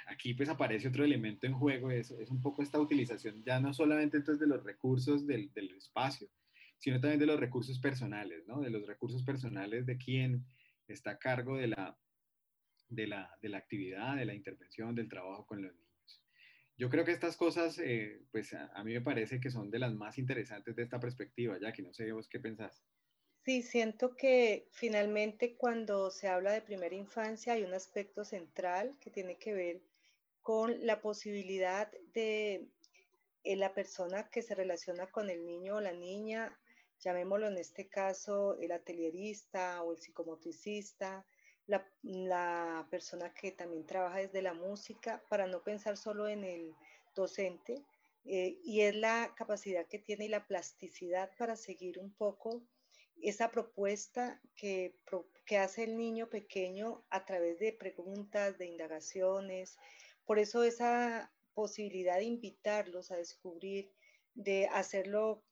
aquí 0.07 0.35
pues 0.35 0.49
aparece 0.49 0.89
otro 0.89 1.05
elemento 1.05 1.47
en 1.47 1.55
juego, 1.55 1.91
es, 1.91 2.11
es, 2.13 2.31
un 2.31 2.41
poco 2.41 2.63
esta 2.63 2.81
utilización 2.81 3.43
ya 3.45 3.61
no 3.61 3.73
solamente 3.73 4.17
entonces 4.17 4.41
de 4.41 4.47
los 4.47 4.65
recursos 4.65 5.27
del, 5.27 5.53
del, 5.53 5.75
espacio, 5.75 6.29
sino 6.79 7.01
también 7.01 7.21
de 7.21 7.27
los 7.27 7.41
recursos 7.41 7.79
personales, 7.79 8.47
¿no? 8.47 8.61
De 8.61 8.71
los 8.71 8.87
recursos 8.87 9.23
personales 9.25 9.87
de 9.87 9.97
quien 9.97 10.45
está 10.89 11.13
a 11.13 11.19
cargo 11.19 11.57
de 11.57 11.69
la, 11.69 11.99
de 12.89 13.07
la, 13.07 13.31
de 13.41 13.49
la 13.49 13.59
actividad, 13.59 14.17
de 14.17 14.25
la 14.25 14.35
intervención, 14.35 14.95
del 14.95 15.09
trabajo 15.09 15.47
con 15.47 15.63
los 15.63 15.73
niños. 15.75 16.23
Yo 16.77 16.91
creo 16.91 17.05
que 17.05 17.13
estas 17.13 17.37
cosas, 17.37 17.79
eh, 17.79 18.23
pues 18.33 18.53
a, 18.55 18.67
a, 18.75 18.83
mí 18.83 18.93
me 18.93 19.01
parece 19.01 19.41
que 19.41 19.51
son 19.51 19.71
de 19.71 19.79
las 19.79 19.95
más 19.95 20.19
interesantes 20.19 20.75
de 20.75 20.83
esta 20.83 20.99
perspectiva, 20.99 21.59
ya 21.61 21.73
que 21.73 21.83
no 21.83 21.93
sé 21.93 22.11
vos 22.13 22.29
qué 22.29 22.41
pensás. 22.41 22.83
Sí, 23.45 23.63
siento 23.63 24.17
que 24.17 24.69
finalmente 24.71 25.57
cuando 25.57 26.13
se 26.13 26.29
habla 26.29 26.53
de 26.53 26.63
primera 26.63 26.95
infancia 26.95 27.55
hay 27.55 27.65
un 27.65 27.75
aspecto 27.75 28.25
central 28.25 28.97
que 29.01 29.11
tiene 29.11 29.37
que 29.37 29.53
ver 29.53 29.83
con 30.43 30.87
la 30.87 31.01
posibilidad 31.01 31.91
de 32.15 32.69
eh, 33.43 33.57
la 33.57 33.75
persona 33.75 34.31
que 34.31 34.43
se 34.43 34.55
relaciona 34.55 35.11
con 35.11 35.29
el 35.29 35.45
niño 35.45 35.77
o 35.77 35.81
la 35.81 35.93
niña, 35.93 36.57
llamémoslo 37.01 37.49
en 37.49 37.59
este 37.59 37.89
caso 37.89 38.57
el 38.61 38.71
atelierista 38.71 39.83
o 39.83 39.91
el 39.91 39.99
psicomotricista, 39.99 41.27
la, 41.67 41.85
la, 42.03 42.87
persona 42.91 43.35
que 43.35 43.51
también 43.51 43.87
trabaja 43.87 44.19
desde 44.19 44.43
la 44.43 44.55
música, 44.55 45.21
para 45.29 45.49
no 45.49 45.65
pensar 45.65 45.97
solo 45.97 46.29
en 46.29 46.45
el 46.45 46.77
docente, 47.13 47.83
eh, 48.25 48.61
y 48.63 48.83
es 48.83 48.95
la 48.95 49.35
capacidad 49.37 49.85
que 49.87 49.99
tiene 49.99 50.27
y 50.27 50.29
la 50.29 50.47
plasticidad 50.47 51.31
para 51.37 51.57
seguir 51.57 51.99
un 51.99 52.13
poco 52.13 52.63
esa 53.23 53.51
propuesta 53.51 54.41
que, 54.57 54.97
que 55.47 55.59
hace 55.59 55.85
el 55.85 55.97
niño 55.97 56.29
pequeño 56.29 57.05
a 57.09 57.25
través 57.25 57.59
de 57.59 57.73
preguntas, 57.73 58.59
de 58.59 58.67
indagaciones. 58.67 59.79
Por 60.25 60.39
eso 60.39 60.65
esa 60.65 61.33
posibilidad 61.55 62.17
de 62.17 62.25
invitarlos 62.25 63.11
a 63.11 63.17
descubrir, 63.17 63.93
de 64.35 64.67
hacerlo 64.67 65.45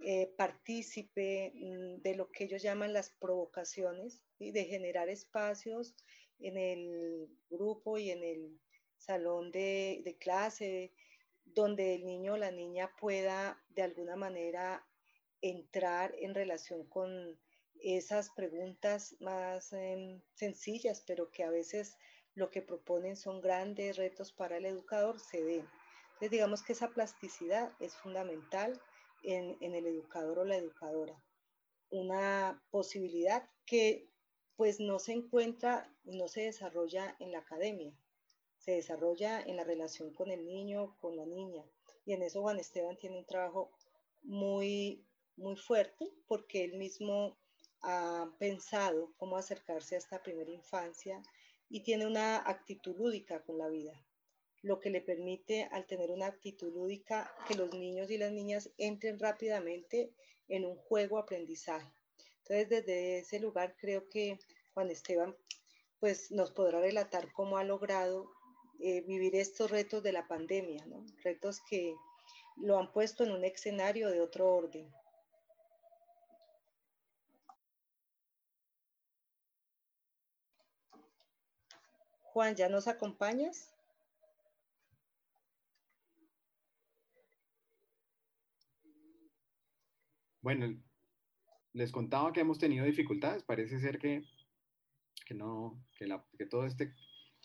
eh, 0.00 0.32
partícipe 0.36 1.52
mm, 1.54 2.02
de 2.02 2.14
lo 2.14 2.30
que 2.30 2.44
ellos 2.44 2.62
llaman 2.62 2.92
las 2.92 3.10
provocaciones, 3.10 4.22
y 4.38 4.52
de 4.52 4.64
generar 4.64 5.08
espacios 5.08 5.94
en 6.38 6.56
el 6.56 7.28
grupo 7.50 7.98
y 7.98 8.10
en 8.10 8.22
el 8.22 8.60
salón 8.96 9.50
de, 9.50 10.00
de 10.04 10.16
clase, 10.16 10.92
donde 11.44 11.94
el 11.94 12.04
niño 12.04 12.34
o 12.34 12.36
la 12.36 12.50
niña 12.50 12.94
pueda 13.00 13.60
de 13.70 13.82
alguna 13.82 14.16
manera 14.16 14.86
entrar 15.40 16.14
en 16.18 16.34
relación 16.34 16.84
con 16.88 17.38
esas 17.80 18.30
preguntas 18.30 19.16
más 19.20 19.72
eh, 19.72 20.20
sencillas, 20.34 21.02
pero 21.06 21.30
que 21.30 21.44
a 21.44 21.50
veces 21.50 21.96
lo 22.34 22.50
que 22.50 22.62
proponen 22.62 23.16
son 23.16 23.40
grandes 23.40 23.96
retos 23.96 24.32
para 24.32 24.56
el 24.56 24.66
educador, 24.66 25.20
se 25.20 25.42
den. 25.42 25.68
Entonces 26.06 26.30
digamos 26.30 26.62
que 26.62 26.72
esa 26.72 26.90
plasticidad 26.90 27.72
es 27.80 27.94
fundamental 27.96 28.80
en, 29.22 29.56
en 29.60 29.74
el 29.74 29.86
educador 29.86 30.40
o 30.40 30.44
la 30.44 30.56
educadora. 30.56 31.20
Una 31.90 32.62
posibilidad 32.70 33.48
que 33.64 34.08
pues 34.56 34.80
no 34.80 34.98
se 34.98 35.12
encuentra, 35.12 35.88
no 36.02 36.26
se 36.26 36.42
desarrolla 36.42 37.16
en 37.20 37.30
la 37.30 37.38
academia, 37.38 37.94
se 38.58 38.72
desarrolla 38.72 39.40
en 39.40 39.56
la 39.56 39.62
relación 39.62 40.12
con 40.12 40.30
el 40.30 40.44
niño, 40.44 40.96
con 41.00 41.16
la 41.16 41.24
niña. 41.24 41.64
Y 42.04 42.12
en 42.12 42.22
eso 42.22 42.42
Juan 42.42 42.58
Esteban 42.58 42.98
tiene 42.98 43.18
un 43.18 43.24
trabajo 43.24 43.70
muy, 44.22 45.06
muy 45.38 45.56
fuerte 45.56 46.12
porque 46.26 46.64
él 46.64 46.74
mismo 46.74 47.38
ha 47.82 48.30
pensado 48.38 49.12
cómo 49.16 49.36
acercarse 49.36 49.94
a 49.94 49.98
esta 49.98 50.22
primera 50.22 50.50
infancia 50.50 51.22
y 51.70 51.80
tiene 51.80 52.06
una 52.06 52.36
actitud 52.38 52.96
lúdica 52.96 53.42
con 53.42 53.58
la 53.58 53.68
vida, 53.68 53.92
lo 54.62 54.80
que 54.80 54.90
le 54.90 55.00
permite 55.00 55.68
al 55.70 55.86
tener 55.86 56.10
una 56.10 56.26
actitud 56.26 56.72
lúdica 56.72 57.32
que 57.46 57.54
los 57.54 57.72
niños 57.74 58.10
y 58.10 58.18
las 58.18 58.32
niñas 58.32 58.70
entren 58.78 59.18
rápidamente 59.18 60.12
en 60.48 60.64
un 60.64 60.76
juego 60.76 61.18
aprendizaje. 61.18 61.92
Entonces, 62.38 62.68
desde 62.68 63.18
ese 63.18 63.38
lugar 63.38 63.76
creo 63.78 64.08
que 64.08 64.38
Juan 64.74 64.90
Esteban 64.90 65.36
pues 66.00 66.30
nos 66.30 66.52
podrá 66.52 66.80
relatar 66.80 67.32
cómo 67.32 67.58
ha 67.58 67.64
logrado 67.64 68.30
eh, 68.80 69.02
vivir 69.02 69.34
estos 69.34 69.70
retos 69.70 70.02
de 70.02 70.12
la 70.12 70.26
pandemia, 70.28 70.84
retos 71.24 71.60
que 71.68 71.94
lo 72.56 72.78
han 72.78 72.92
puesto 72.92 73.24
en 73.24 73.32
un 73.32 73.44
escenario 73.44 74.10
de 74.10 74.20
otro 74.20 74.54
orden. 74.54 74.88
Juan, 82.32 82.54
¿ya 82.54 82.68
nos 82.68 82.88
acompañas? 82.88 83.74
Bueno, 90.42 90.80
les 91.72 91.90
contaba 91.90 92.32
que 92.32 92.40
hemos 92.40 92.58
tenido 92.58 92.84
dificultades. 92.84 93.42
Parece 93.42 93.80
ser 93.80 93.98
que, 93.98 94.22
que 95.26 95.34
no, 95.34 95.82
que, 95.96 96.46
todo 96.46 96.66
este 96.66 96.94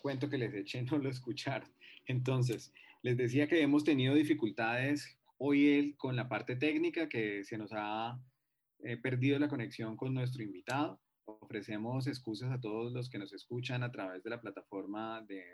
cuento 0.00 0.28
que 0.28 0.38
les 0.38 0.54
eché 0.54 0.82
no 0.82 0.98
lo 0.98 1.08
escucharon. 1.10 1.68
Entonces, 2.06 2.72
les 3.02 3.16
decía 3.16 3.48
que 3.48 3.62
hemos 3.62 3.84
tenido 3.84 4.14
dificultades 4.14 5.18
hoy 5.38 5.94
con 5.98 6.14
la 6.14 6.28
parte 6.28 6.56
técnica, 6.56 7.08
que 7.08 7.42
se 7.44 7.58
nos 7.58 7.72
ha 7.72 8.20
eh, 8.80 8.96
perdido 8.96 9.38
la 9.38 9.48
conexión 9.48 9.96
con 9.96 10.14
nuestro 10.14 10.42
invitado. 10.42 11.00
Ofrecemos 11.26 12.06
excusas 12.06 12.50
a 12.52 12.60
todos 12.60 12.92
los 12.92 13.08
que 13.08 13.18
nos 13.18 13.32
escuchan 13.32 13.82
a 13.82 13.90
través 13.90 14.22
de 14.22 14.30
la 14.30 14.40
plataforma 14.40 15.22
de 15.22 15.44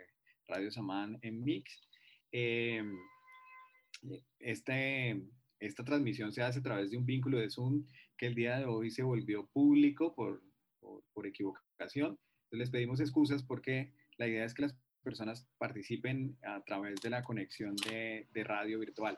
Radio 0.47 0.71
Samán 0.71 1.17
en 1.21 1.43
Mix. 1.43 1.81
Eh, 2.31 2.83
este, 4.39 5.21
esta 5.59 5.83
transmisión 5.83 6.33
se 6.33 6.41
hace 6.41 6.59
a 6.59 6.63
través 6.63 6.91
de 6.91 6.97
un 6.97 7.05
vínculo 7.05 7.37
de 7.37 7.49
Zoom 7.49 7.85
que 8.17 8.27
el 8.27 8.35
día 8.35 8.57
de 8.57 8.65
hoy 8.65 8.91
se 8.91 9.03
volvió 9.03 9.47
público 9.47 10.13
por, 10.13 10.41
por, 11.13 11.25
equivocación. 11.25 12.17
Entonces 12.45 12.59
les 12.59 12.69
pedimos 12.69 12.99
excusas 12.99 13.43
porque 13.43 13.93
la 14.17 14.27
idea 14.27 14.45
es 14.45 14.53
que 14.53 14.63
las 14.63 14.75
personas 15.03 15.47
participen 15.57 16.37
a 16.43 16.61
través 16.63 16.99
de 17.01 17.09
la 17.09 17.23
conexión 17.23 17.75
de, 17.87 18.27
de 18.31 18.43
radio 18.43 18.79
virtual. 18.79 19.17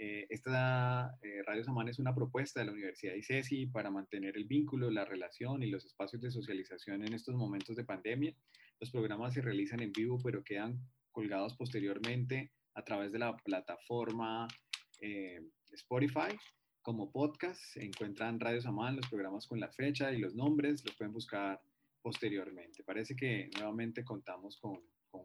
Eh, 0.00 0.28
esta 0.30 1.18
eh, 1.22 1.42
Radio 1.44 1.64
Samán 1.64 1.88
es 1.88 1.98
una 1.98 2.14
propuesta 2.14 2.60
de 2.60 2.66
la 2.66 2.72
Universidad 2.72 3.14
de 3.14 3.18
ICESI 3.18 3.66
para 3.66 3.90
mantener 3.90 4.36
el 4.36 4.44
vínculo, 4.44 4.92
la 4.92 5.04
relación 5.04 5.60
y 5.64 5.70
los 5.70 5.84
espacios 5.84 6.22
de 6.22 6.30
socialización 6.30 7.04
en 7.04 7.14
estos 7.14 7.34
momentos 7.34 7.74
de 7.74 7.84
pandemia. 7.84 8.32
Los 8.78 8.92
programas 8.92 9.34
se 9.34 9.42
realizan 9.42 9.80
en 9.80 9.90
vivo, 9.90 10.20
pero 10.22 10.44
quedan 10.44 10.78
colgados 11.10 11.56
posteriormente 11.56 12.52
a 12.74 12.84
través 12.84 13.10
de 13.10 13.18
la 13.18 13.36
plataforma 13.38 14.46
eh, 15.00 15.40
Spotify 15.72 16.38
como 16.80 17.10
podcast. 17.10 17.76
Encuentran 17.76 18.38
Radio 18.38 18.60
Samán, 18.60 18.94
los 18.94 19.08
programas 19.08 19.48
con 19.48 19.58
la 19.58 19.72
fecha 19.72 20.12
y 20.12 20.20
los 20.20 20.36
nombres, 20.36 20.84
los 20.84 20.94
pueden 20.94 21.12
buscar 21.12 21.60
posteriormente. 22.02 22.84
Parece 22.84 23.16
que 23.16 23.50
nuevamente 23.56 24.04
contamos 24.04 24.58
con, 24.58 24.80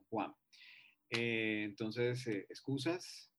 Juan. 0.10 0.34
Entonces, 1.10 2.26
excusas, 2.26 3.33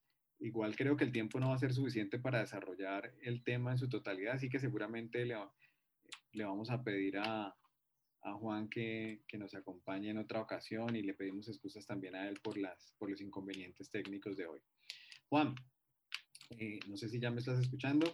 igual 0.45 0.77
creo 0.77 0.97
que 0.97 1.05
el 1.05 1.13
tiempo 1.13 1.41
no 1.41 1.49
va 1.49 1.55
a 1.55 1.59
ser 1.59 1.73
suficiente 1.73 2.19
para 2.19 2.41
desarrollar 2.41 3.15
el 3.23 3.43
tema 3.43 3.73
en 3.73 3.79
su 3.79 3.89
totalidad, 3.89 4.35
así 4.35 4.49
que 4.49 4.59
seguramente 4.59 5.25
le, 5.25 5.37
le 6.33 6.45
vamos 6.45 6.71
a 6.71 6.83
pedir 6.83 7.19
a, 7.19 7.57
a 8.23 8.33
Juan 8.35 8.69
que, 8.69 9.23
que, 9.27 9.39
nos 9.39 9.55
acompañe 9.55 10.11
en 10.11 10.19
otra 10.19 10.41
ocasión 10.41 10.95
y 10.97 11.03
le 11.03 11.15
pedimos 11.15 11.49
excusas 11.49 11.87
también 11.87 12.15
a 12.15 12.29
él 12.29 12.41
por, 12.43 12.59
las, 12.59 12.95
por 12.99 13.11
los 13.11 13.21
inconvenientes 13.21 13.91
técnicos 13.91 14.37
de 14.37 14.47
hoy. 14.47 14.61
Juan, 15.29 15.55
eh, 16.51 16.79
no 16.89 16.97
sé 16.97 17.09
si 17.09 17.19
ya 17.19 17.31
me 17.31 17.41
estás 17.41 17.59
escuchando. 17.59 18.07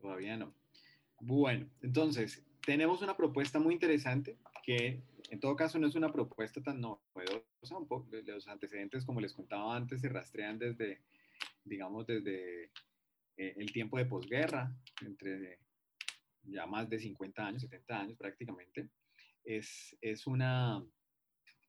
Todavía 0.00 0.36
no. 0.36 0.54
Bueno, 1.20 1.68
entonces, 1.82 2.42
tenemos 2.64 3.02
una 3.02 3.16
propuesta 3.16 3.58
muy 3.58 3.74
interesante 3.74 4.38
que 4.64 5.02
en 5.32 5.40
todo 5.40 5.56
caso, 5.56 5.78
no 5.78 5.86
es 5.86 5.94
una 5.94 6.12
propuesta 6.12 6.62
tan 6.62 6.78
novedosa, 6.82 7.46
un 7.70 7.86
poco, 7.86 8.08
los 8.10 8.48
antecedentes, 8.48 9.04
como 9.04 9.20
les 9.20 9.32
contaba 9.32 9.76
antes, 9.76 10.00
se 10.00 10.08
rastrean 10.08 10.58
desde, 10.58 11.02
digamos, 11.64 12.06
desde 12.06 12.64
eh, 13.36 13.54
el 13.56 13.72
tiempo 13.72 13.98
de 13.98 14.06
posguerra, 14.06 14.74
entre 15.06 15.60
ya 16.44 16.66
más 16.66 16.88
de 16.90 16.98
50 16.98 17.46
años, 17.46 17.62
70 17.62 18.00
años 18.00 18.18
prácticamente, 18.18 18.90
es, 19.44 19.96
es, 20.00 20.26
una, 20.26 20.84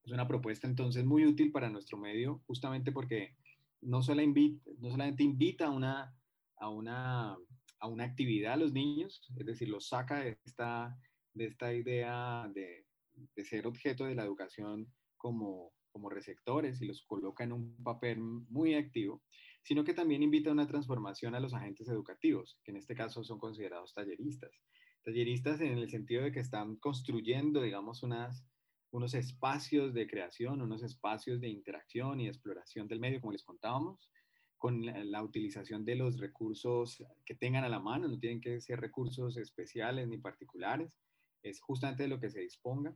es 0.04 0.12
una 0.12 0.28
propuesta 0.28 0.68
entonces 0.68 1.06
muy 1.06 1.26
útil 1.26 1.52
para 1.52 1.70
nuestro 1.70 1.98
medio, 1.98 2.42
justamente 2.48 2.92
porque 2.92 3.36
no, 3.82 4.02
solo 4.02 4.22
invita, 4.22 4.72
no 4.80 4.90
solamente 4.90 5.24
invita 5.24 5.68
a 5.68 5.72
una, 5.72 6.16
a, 6.58 6.70
una, 6.70 7.38
a 7.80 7.88
una 7.88 8.04
actividad 8.04 8.54
a 8.54 8.58
los 8.58 8.74
niños, 8.74 9.22
es 9.38 9.46
decir, 9.46 9.70
los 9.70 9.90
saca 9.90 10.22
de 10.22 10.40
esta, 10.44 10.98
de 11.34 11.46
esta 11.46 11.72
idea 11.72 12.50
de, 12.54 12.88
de 13.36 13.46
ser 13.46 13.68
objeto 13.68 14.06
de 14.06 14.16
la 14.16 14.24
educación 14.24 14.92
como, 15.18 15.72
como 15.94 16.10
receptores 16.10 16.82
y 16.82 16.86
los 16.86 17.04
coloca 17.06 17.44
en 17.44 17.54
un 17.54 17.82
papel 17.84 18.20
muy 18.20 18.74
activo, 18.74 19.24
sino 19.62 19.86
que 19.86 19.94
también 19.94 20.24
invita 20.24 20.50
a 20.50 20.54
una 20.54 20.68
transformación 20.68 21.36
a 21.36 21.40
los 21.40 21.54
agentes 21.54 21.88
educativos, 21.88 22.60
que 22.64 22.72
en 22.72 22.78
este 22.78 22.96
caso 22.96 23.24
son 23.24 23.40
considerados 23.40 23.94
talleristas. 23.94 24.52
Talleristas 25.04 25.62
en 25.62 25.78
el 25.78 25.90
sentido 25.90 26.24
de 26.24 26.32
que 26.32 26.40
están 26.40 26.78
construyendo, 26.78 27.62
digamos, 27.62 28.04
unos 28.04 29.14
espacios 29.14 29.94
de 29.94 30.08
creación, 30.08 30.62
unos 30.62 30.84
espacios 30.84 31.40
de 31.40 31.50
interacción 31.50 32.20
y 32.20 32.28
exploración 32.28 32.88
del 32.88 33.00
medio, 33.00 33.22
como 33.22 33.32
les 33.32 33.44
contábamos, 33.44 34.10
con 34.58 34.86
la, 34.86 35.04
la, 35.04 35.22
utilización 35.22 35.86
de 35.86 35.96
los 35.96 36.18
recursos 36.20 37.04
que 37.26 37.36
tengan 37.36 37.66
a 37.66 37.70
la 37.70 37.80
mano, 37.80 38.08
no 38.08 38.18
tienen 38.18 38.42
que 38.42 38.60
ser 38.62 38.80
recursos 38.80 39.38
especiales 39.38 40.08
ni 40.08 40.18
particulares, 40.18 40.94
es 41.44 41.62
justamente 41.62 42.04
de 42.04 42.10
lo 42.10 42.20
que 42.20 42.30
se 42.30 42.40
disponga. 42.40 42.96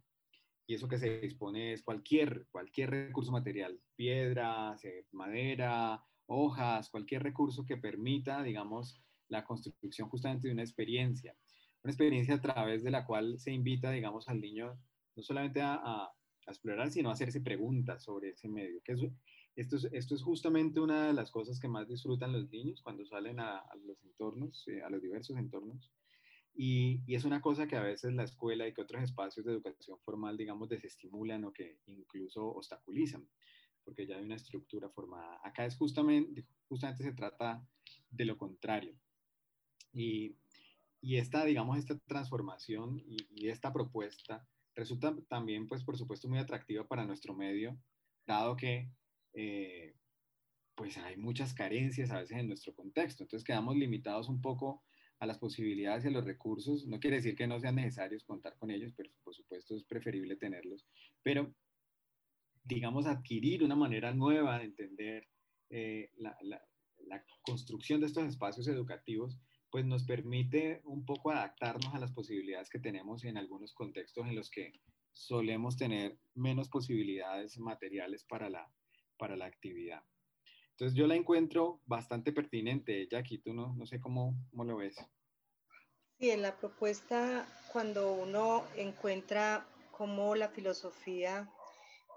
Y 0.67 0.75
eso 0.75 0.89
que 0.89 0.97
se 0.97 1.21
dispone 1.21 1.71
es 1.71 1.81
cualquier, 1.81 2.45
cualquier 2.51 2.89
recurso 2.89 3.31
material, 3.31 3.79
piedras, 3.95 4.81
madera, 5.13 6.03
hojas, 6.25 6.89
cualquier 6.89 7.23
recurso 7.23 7.65
que 7.65 7.77
permita, 7.77 8.43
digamos, 8.43 9.01
la 9.29 9.45
construcción 9.45 10.09
justamente 10.09 10.47
de 10.47 10.53
una 10.53 10.63
experiencia. 10.63 11.35
Una 11.83 11.93
experiencia 11.93 12.35
a 12.35 12.41
través 12.41 12.83
de 12.83 12.91
la 12.91 13.05
cual 13.05 13.39
se 13.39 13.53
invita, 13.53 13.91
digamos, 13.91 14.27
al 14.27 14.41
niño 14.41 14.77
no 15.15 15.23
solamente 15.23 15.61
a, 15.61 16.11
explorar, 16.45 16.91
sino 16.91 17.09
a 17.09 17.13
hacerse 17.13 17.41
preguntas 17.41 18.03
sobre 18.03 18.29
ese 18.29 18.47
medio. 18.47 18.81
Que 18.83 18.93
eso, 18.93 19.11
esto, 19.55 19.75
es, 19.75 19.89
esto 19.91 20.15
es 20.15 20.23
justamente 20.23 20.79
una 20.79 21.07
de 21.07 21.13
las 21.13 21.29
cosas 21.29 21.59
que 21.59 21.67
más 21.67 21.89
disfrutan 21.89 22.31
los 22.31 22.49
niños 22.49 22.81
cuando 22.81 23.05
salen 23.05 23.39
a, 23.39 23.57
a 23.57 23.75
los 23.85 24.01
entornos, 24.03 24.65
eh, 24.67 24.81
a 24.81 24.89
los 24.89 25.01
diversos 25.01 25.37
entornos. 25.37 25.91
Y, 26.59 27.03
es 27.13 27.23
una 27.23 27.39
cosa 27.39 27.67
que 27.67 27.75
a 27.75 27.83
veces 27.83 28.13
la 28.13 28.23
escuela 28.23 28.67
y 28.67 28.73
que 28.73 28.81
otros 28.81 29.03
espacios 29.03 29.45
de 29.45 29.51
educación 29.51 29.99
formal, 29.99 30.35
digamos, 30.35 30.67
desestimulan 30.67 31.45
o 31.45 31.53
que 31.53 31.77
incluso 31.85 32.47
obstaculizan 32.47 33.29
porque 33.85 34.05
ya 34.05 34.17
hay 34.17 34.25
una 34.25 34.35
estructura 34.35 34.89
formada. 34.89 35.39
Acá 35.43 35.65
es 35.65 35.77
justamente, 35.77 36.45
justamente 36.67 37.03
se 37.03 37.13
trata 37.13 37.65
de 38.09 38.25
lo 38.25 38.37
contrario. 38.37 38.99
Y, 39.93 40.35
y 40.99 41.15
esta, 41.15 41.45
digamos, 41.45 41.77
esta 41.77 41.97
transformación 41.99 43.01
y, 43.05 43.17
y, 43.29 43.47
esta 43.47 43.71
propuesta 43.71 44.45
resulta 44.75 45.15
también, 45.29 45.69
pues, 45.69 45.85
por 45.85 45.95
supuesto, 45.95 46.27
muy 46.27 46.39
atractiva 46.39 46.85
para 46.85 47.05
nuestro 47.05 47.33
medio, 47.33 47.79
dado 48.25 48.57
que, 48.57 48.91
eh, 49.33 49.95
pues, 50.75 50.97
hay 50.97 51.15
muchas 51.15 51.53
carencias 51.53 52.11
a 52.11 52.19
veces 52.19 52.39
en 52.39 52.47
nuestro 52.47 52.75
contexto. 52.75 53.23
Entonces, 53.23 53.45
quedamos 53.45 53.77
limitados 53.77 54.27
un 54.27 54.41
poco 54.41 54.83
a 55.19 55.25
las 55.25 55.39
posibilidades 55.39 56.05
y 56.05 56.07
a 56.09 56.11
los 56.11 56.25
recursos. 56.25 56.85
No 56.85 56.99
quiere 56.99 57.17
decir 57.17 57.35
que 57.35 57.47
no 57.47 57.59
sean 57.59 57.75
necesarios 57.75 58.23
contar 58.23 58.55
con 58.57 58.71
ellos, 58.71 58.93
pero 58.95 59.09
por 59.23 59.33
supuesto 59.33 59.75
es 59.75 59.83
preferible 59.83 60.35
tenerlos. 60.35 60.85
Pero 61.23 61.53
digamos, 62.63 63.05
adquirir 63.05 63.63
una 63.63 63.75
manera 63.75 64.13
nueva 64.13 64.59
de 64.59 64.65
entender 64.65 65.27
eh, 65.69 66.11
la, 66.17 66.37
la, 66.41 66.61
la, 67.05 67.23
construcción 67.41 68.01
de 68.01 68.07
estos 68.07 68.27
espacios 68.27 68.67
educativos, 68.67 69.39
pues 69.71 69.85
nos 69.85 70.03
permite 70.03 70.81
un 70.83 71.05
poco 71.05 71.31
adaptarnos 71.31 71.93
a 71.93 71.99
las 71.99 72.11
posibilidades 72.11 72.69
que 72.69 72.79
tenemos 72.79 73.23
en 73.23 73.37
algunos 73.37 73.73
contextos 73.73 74.27
en 74.27 74.35
los 74.35 74.49
que 74.49 74.73
solemos 75.13 75.77
tener 75.77 76.17
menos 76.35 76.69
posibilidades 76.69 77.57
materiales 77.57 78.23
para 78.25 78.49
la, 78.49 78.69
para 79.17 79.35
la 79.35 79.45
actividad. 79.45 80.03
Entonces 80.77 80.95
yo 80.95 81.07
la 81.07 81.15
encuentro 81.15 81.81
bastante 81.87 82.31
pertinente, 82.31 83.07
Jackie, 83.09 83.39
tú 83.39 83.51
no, 83.51 83.73
no 83.75 83.87
sé 83.87 83.99
cómo, 83.99 84.35
cómo 84.51 84.63
lo 84.63 84.77
ves. 84.77 84.95
Sí, 86.19 86.29
en 86.29 86.43
la 86.43 86.55
propuesta, 86.55 87.47
cuando 87.73 88.13
uno 88.13 88.63
encuentra 88.75 89.65
cómo 89.91 90.35
la 90.35 90.49
filosofía 90.49 91.49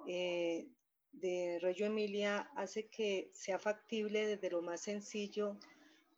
eh, 0.07 0.69
de 1.11 1.59
Reggio 1.63 1.87
Emilia 1.87 2.51
hace 2.55 2.89
que 2.89 3.31
sea 3.33 3.59
factible 3.59 4.27
desde 4.27 4.51
lo 4.51 4.61
más 4.61 4.83
sencillo 4.83 5.57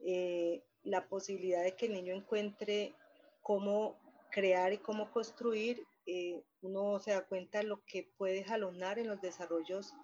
eh, 0.01 0.65
la 0.83 1.09
posibilidad 1.09 1.63
de 1.63 1.77
que 1.77 1.87
el 1.87 1.93
niño 1.93 2.13
encuentre 2.13 2.93
cómo 3.41 3.97
crear 4.33 4.73
y 4.73 4.79
cómo 4.79 5.13
construir, 5.13 5.87
eh, 6.07 6.43
uno 6.61 6.99
se 6.99 7.13
da 7.13 7.25
cuenta 7.25 7.59
de 7.59 7.65
lo 7.65 7.85
que 7.85 8.13
puede 8.19 8.43
jalonar 8.43 8.99
en 8.99 9.07
los 9.07 9.21
desarrollos 9.21 9.95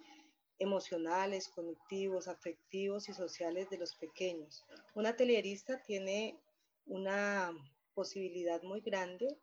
emocionales, 0.59 1.49
cognitivos, 1.49 2.29
afectivos 2.29 3.09
y 3.09 3.15
sociales 3.15 3.71
de 3.71 3.79
los 3.79 3.95
pequeños. 3.95 4.65
Un 4.95 5.07
atelierista 5.07 5.83
tiene 5.83 6.39
una 6.87 7.53
posibilidad 7.95 8.63
muy 8.63 8.81
grande 8.81 9.39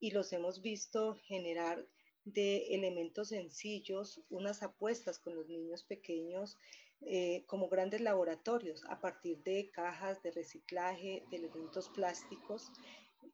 y 0.00 0.10
los 0.10 0.32
hemos 0.32 0.62
visto 0.62 1.16
generar 1.24 1.86
de 2.24 2.74
elementos 2.74 3.28
sencillos, 3.28 4.20
unas 4.28 4.62
apuestas 4.62 5.18
con 5.18 5.34
los 5.34 5.48
niños 5.48 5.82
pequeños 5.82 6.56
eh, 7.02 7.44
como 7.46 7.68
grandes 7.68 8.00
laboratorios 8.00 8.84
a 8.88 9.00
partir 9.00 9.42
de 9.44 9.70
cajas 9.70 10.22
de 10.22 10.32
reciclaje, 10.32 11.24
de 11.30 11.36
elementos 11.36 11.88
plásticos, 11.90 12.72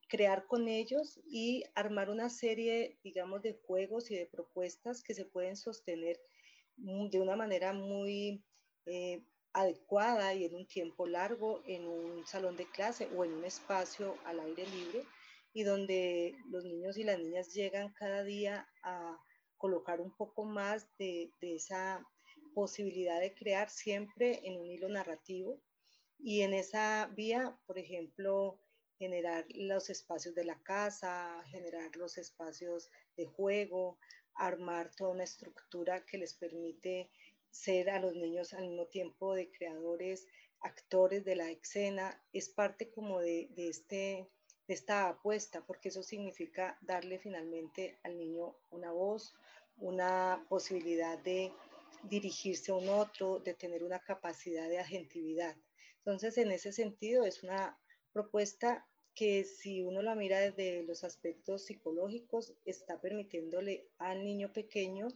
crear 0.07 0.45
con 0.45 0.67
ellos 0.67 1.19
y 1.27 1.63
armar 1.73 2.09
una 2.09 2.29
serie, 2.29 2.97
digamos, 3.03 3.41
de 3.41 3.53
juegos 3.53 4.11
y 4.11 4.15
de 4.15 4.27
propuestas 4.27 5.01
que 5.01 5.15
se 5.15 5.25
pueden 5.25 5.57
sostener 5.57 6.19
de 6.77 7.19
una 7.19 7.35
manera 7.35 7.73
muy 7.73 8.43
eh, 8.85 9.23
adecuada 9.53 10.33
y 10.33 10.45
en 10.45 10.55
un 10.55 10.67
tiempo 10.67 11.07
largo 11.07 11.61
en 11.65 11.87
un 11.87 12.25
salón 12.27 12.57
de 12.57 12.65
clase 12.65 13.09
o 13.15 13.23
en 13.23 13.33
un 13.33 13.45
espacio 13.45 14.17
al 14.25 14.39
aire 14.41 14.65
libre 14.67 15.03
y 15.53 15.63
donde 15.63 16.35
los 16.49 16.65
niños 16.65 16.97
y 16.97 17.03
las 17.03 17.19
niñas 17.19 17.53
llegan 17.53 17.93
cada 17.93 18.23
día 18.23 18.67
a 18.83 19.17
colocar 19.57 20.01
un 20.01 20.11
poco 20.15 20.43
más 20.43 20.87
de, 20.97 21.31
de 21.39 21.55
esa 21.55 22.05
posibilidad 22.53 23.21
de 23.21 23.33
crear 23.33 23.69
siempre 23.69 24.41
en 24.43 24.59
un 24.59 24.69
hilo 24.69 24.89
narrativo 24.89 25.61
y 26.19 26.41
en 26.41 26.53
esa 26.53 27.07
vía, 27.15 27.57
por 27.65 27.77
ejemplo, 27.77 28.59
generar 28.97 29.45
los 29.49 29.89
espacios 29.89 30.35
de 30.35 30.45
la 30.45 30.61
casa, 30.63 31.43
generar 31.47 31.95
los 31.95 32.17
espacios 32.17 32.89
de 33.17 33.25
juego, 33.25 33.97
armar 34.35 34.91
toda 34.95 35.11
una 35.11 35.23
estructura 35.23 36.05
que 36.05 36.17
les 36.17 36.33
permite 36.33 37.09
ser 37.49 37.89
a 37.89 37.99
los 37.99 38.15
niños 38.15 38.53
al 38.53 38.67
mismo 38.67 38.87
tiempo 38.87 39.33
de 39.33 39.51
creadores, 39.51 40.27
actores 40.59 41.23
de 41.23 41.35
la 41.35 41.49
escena, 41.49 42.21
es 42.33 42.49
parte 42.49 42.91
como 42.91 43.21
de, 43.21 43.47
de 43.55 43.69
este 43.69 44.29
de 44.67 44.73
esta 44.73 45.09
apuesta, 45.09 45.63
porque 45.65 45.89
eso 45.89 46.01
significa 46.01 46.77
darle 46.81 47.19
finalmente 47.19 47.99
al 48.03 48.17
niño 48.17 48.55
una 48.71 48.91
voz, 48.91 49.35
una 49.77 50.45
posibilidad 50.49 51.19
de 51.19 51.53
dirigirse 52.03 52.71
a 52.71 52.75
un 52.75 52.89
otro, 52.89 53.39
de 53.39 53.53
tener 53.53 53.83
una 53.83 53.99
capacidad 53.99 54.67
de 54.67 54.79
agentividad. 54.79 55.55
Entonces, 55.97 56.37
en 56.37 56.51
ese 56.51 56.71
sentido, 56.71 57.25
es 57.25 57.43
una 57.43 57.79
propuesta 58.11 58.87
que 59.15 59.45
si 59.45 59.81
uno 59.81 60.01
la 60.01 60.13
mira 60.13 60.39
desde 60.39 60.83
los 60.83 61.03
aspectos 61.03 61.65
psicológicos, 61.65 62.53
está 62.65 62.99
permitiéndole 62.99 63.87
al 63.97 64.23
niño 64.23 64.51
pequeño 64.51 65.07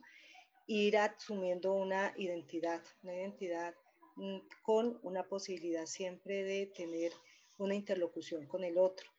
ir 0.67 0.97
asumiendo 0.97 1.73
una 1.73 2.13
identidad, 2.17 2.81
una 3.03 3.15
identidad 3.15 3.75
mm, 4.15 4.37
con 4.63 4.99
una 5.03 5.27
posibilidad 5.27 5.85
siempre 5.85 6.43
de 6.43 6.67
tener 6.67 7.11
una 7.57 7.75
interlocución 7.75 8.47
con 8.47 8.63
el 8.63 8.77
otro. 8.77 9.09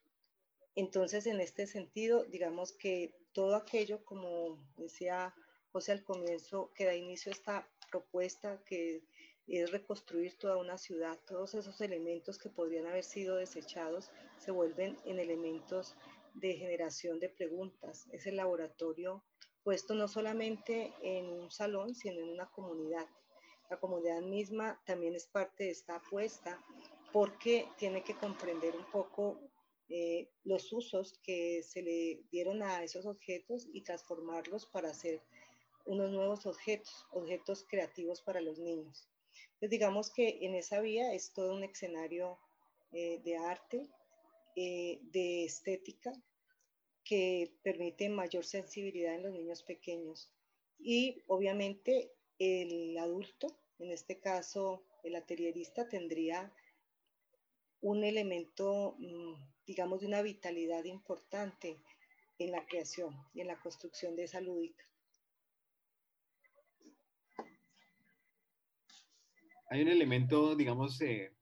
Entonces, 0.74 1.26
en 1.26 1.40
este 1.40 1.66
sentido, 1.66 2.24
digamos 2.24 2.72
que 2.72 3.14
todo 3.32 3.56
aquello, 3.56 4.04
como 4.04 4.64
decía 4.76 5.34
José 5.72 5.92
al 5.92 6.04
comienzo, 6.04 6.72
que 6.74 6.86
da 6.86 6.94
inicio 6.94 7.30
a 7.30 7.34
esta 7.34 7.68
propuesta, 7.90 8.62
que 8.64 9.02
es 9.58 9.72
reconstruir 9.72 10.38
toda 10.38 10.56
una 10.56 10.78
ciudad, 10.78 11.18
todos 11.26 11.54
esos 11.54 11.80
elementos 11.80 12.38
que 12.38 12.48
podrían 12.48 12.86
haber 12.86 13.02
sido 13.02 13.36
desechados 13.36 14.10
se 14.38 14.52
vuelven 14.52 14.96
en 15.04 15.18
elementos 15.18 15.96
de 16.34 16.54
generación 16.54 17.18
de 17.18 17.28
preguntas. 17.28 18.06
Es 18.12 18.26
el 18.26 18.36
laboratorio 18.36 19.24
puesto 19.64 19.94
no 19.94 20.08
solamente 20.08 20.94
en 21.02 21.26
un 21.26 21.50
salón, 21.50 21.94
sino 21.94 22.20
en 22.20 22.30
una 22.30 22.48
comunidad. 22.50 23.06
La 23.68 23.78
comunidad 23.78 24.22
misma 24.22 24.80
también 24.86 25.14
es 25.14 25.26
parte 25.26 25.64
de 25.64 25.70
esta 25.70 25.96
apuesta 25.96 26.64
porque 27.12 27.68
tiene 27.76 28.02
que 28.04 28.14
comprender 28.14 28.76
un 28.76 28.88
poco 28.90 29.40
eh, 29.88 30.30
los 30.44 30.72
usos 30.72 31.18
que 31.24 31.64
se 31.64 31.82
le 31.82 32.22
dieron 32.30 32.62
a 32.62 32.84
esos 32.84 33.06
objetos 33.06 33.66
y 33.72 33.82
transformarlos 33.82 34.66
para 34.66 34.90
hacer 34.90 35.20
unos 35.84 36.12
nuevos 36.12 36.46
objetos, 36.46 37.06
objetos 37.10 37.66
creativos 37.68 38.22
para 38.22 38.40
los 38.40 38.60
niños. 38.60 39.09
Entonces 39.60 39.78
digamos 39.78 40.10
que 40.10 40.38
en 40.40 40.54
esa 40.54 40.80
vía 40.80 41.12
es 41.12 41.34
todo 41.34 41.52
un 41.52 41.62
escenario 41.64 42.38
eh, 42.92 43.20
de 43.22 43.36
arte, 43.36 43.90
eh, 44.56 45.00
de 45.02 45.44
estética, 45.44 46.14
que 47.04 47.52
permite 47.62 48.08
mayor 48.08 48.46
sensibilidad 48.46 49.14
en 49.14 49.22
los 49.22 49.32
niños 49.32 49.62
pequeños. 49.62 50.32
Y 50.78 51.22
obviamente 51.26 52.10
el 52.38 52.96
adulto, 52.96 53.48
en 53.78 53.90
este 53.90 54.18
caso 54.18 54.82
el 55.04 55.14
atelierista, 55.14 55.86
tendría 55.90 56.50
un 57.82 58.02
elemento, 58.02 58.94
mm, 58.98 59.34
digamos, 59.66 60.00
de 60.00 60.06
una 60.06 60.22
vitalidad 60.22 60.84
importante 60.84 61.76
en 62.38 62.50
la 62.50 62.64
creación 62.64 63.14
y 63.34 63.42
en 63.42 63.48
la 63.48 63.60
construcción 63.60 64.16
de 64.16 64.24
esa 64.24 64.40
lúdica. 64.40 64.86
Hay 69.70 69.82
un 69.82 69.88
elemento, 69.88 70.56
digamos, 70.56 71.00
eh, 71.00 71.32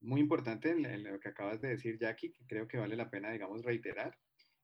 muy 0.00 0.20
importante 0.20 0.70
en, 0.70 1.04
lo 1.04 1.20
que 1.20 1.28
acabas 1.28 1.60
de 1.60 1.68
decir, 1.68 1.96
Jackie, 1.96 2.32
que 2.32 2.44
creo 2.44 2.66
que 2.66 2.76
vale 2.76 2.96
la 2.96 3.08
pena, 3.08 3.30
digamos, 3.30 3.64
reiterar, 3.64 4.18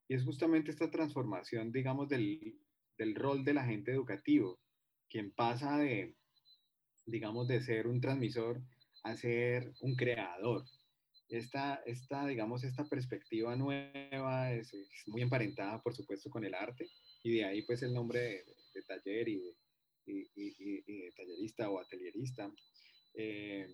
y 0.09 0.14
es 0.14 0.24
justamente 0.24 0.72
esta 0.72 0.90
transformación, 0.90 1.70
digamos, 1.70 2.09
del, 2.09 2.59
del 2.98 3.14
rol 3.14 3.44
del 3.44 3.59
agente 3.59 3.92
educativo, 3.92 4.59
quien 5.09 5.31
pasa 5.31 5.79
de, 5.79 6.16
digamos, 7.07 7.46
de 7.46 7.61
ser 7.62 7.87
un 7.87 8.00
transmisor 8.00 8.61
a 9.05 9.16
ser 9.16 9.72
un 9.81 9.94
creador. 9.94 10.64
Esta, 11.29 11.83
esta 11.87 12.27
digamos, 12.27 12.64
esta 12.64 12.85
perspectiva 12.85 13.55
nueva 13.55 14.53
es, 14.53 14.72
muy 15.07 15.22
emparentada, 15.22 15.81
por 15.81 15.94
supuesto, 15.94 16.31
con 16.31 16.44
el 16.44 16.55
arte, 16.55 16.88
y 17.22 17.37
de 17.37 17.44
ahí, 17.44 17.62
pues, 17.62 17.81
el 17.85 17.94
nombre 17.94 18.44
de, 18.74 18.83
taller 18.83 19.29
y 19.29 19.38
de, 19.38 19.57
y, 20.35 20.83
de 20.83 21.12
tallerista 21.16 21.70
o 21.70 21.79
atelierista. 21.79 22.50
Eh, 23.14 23.66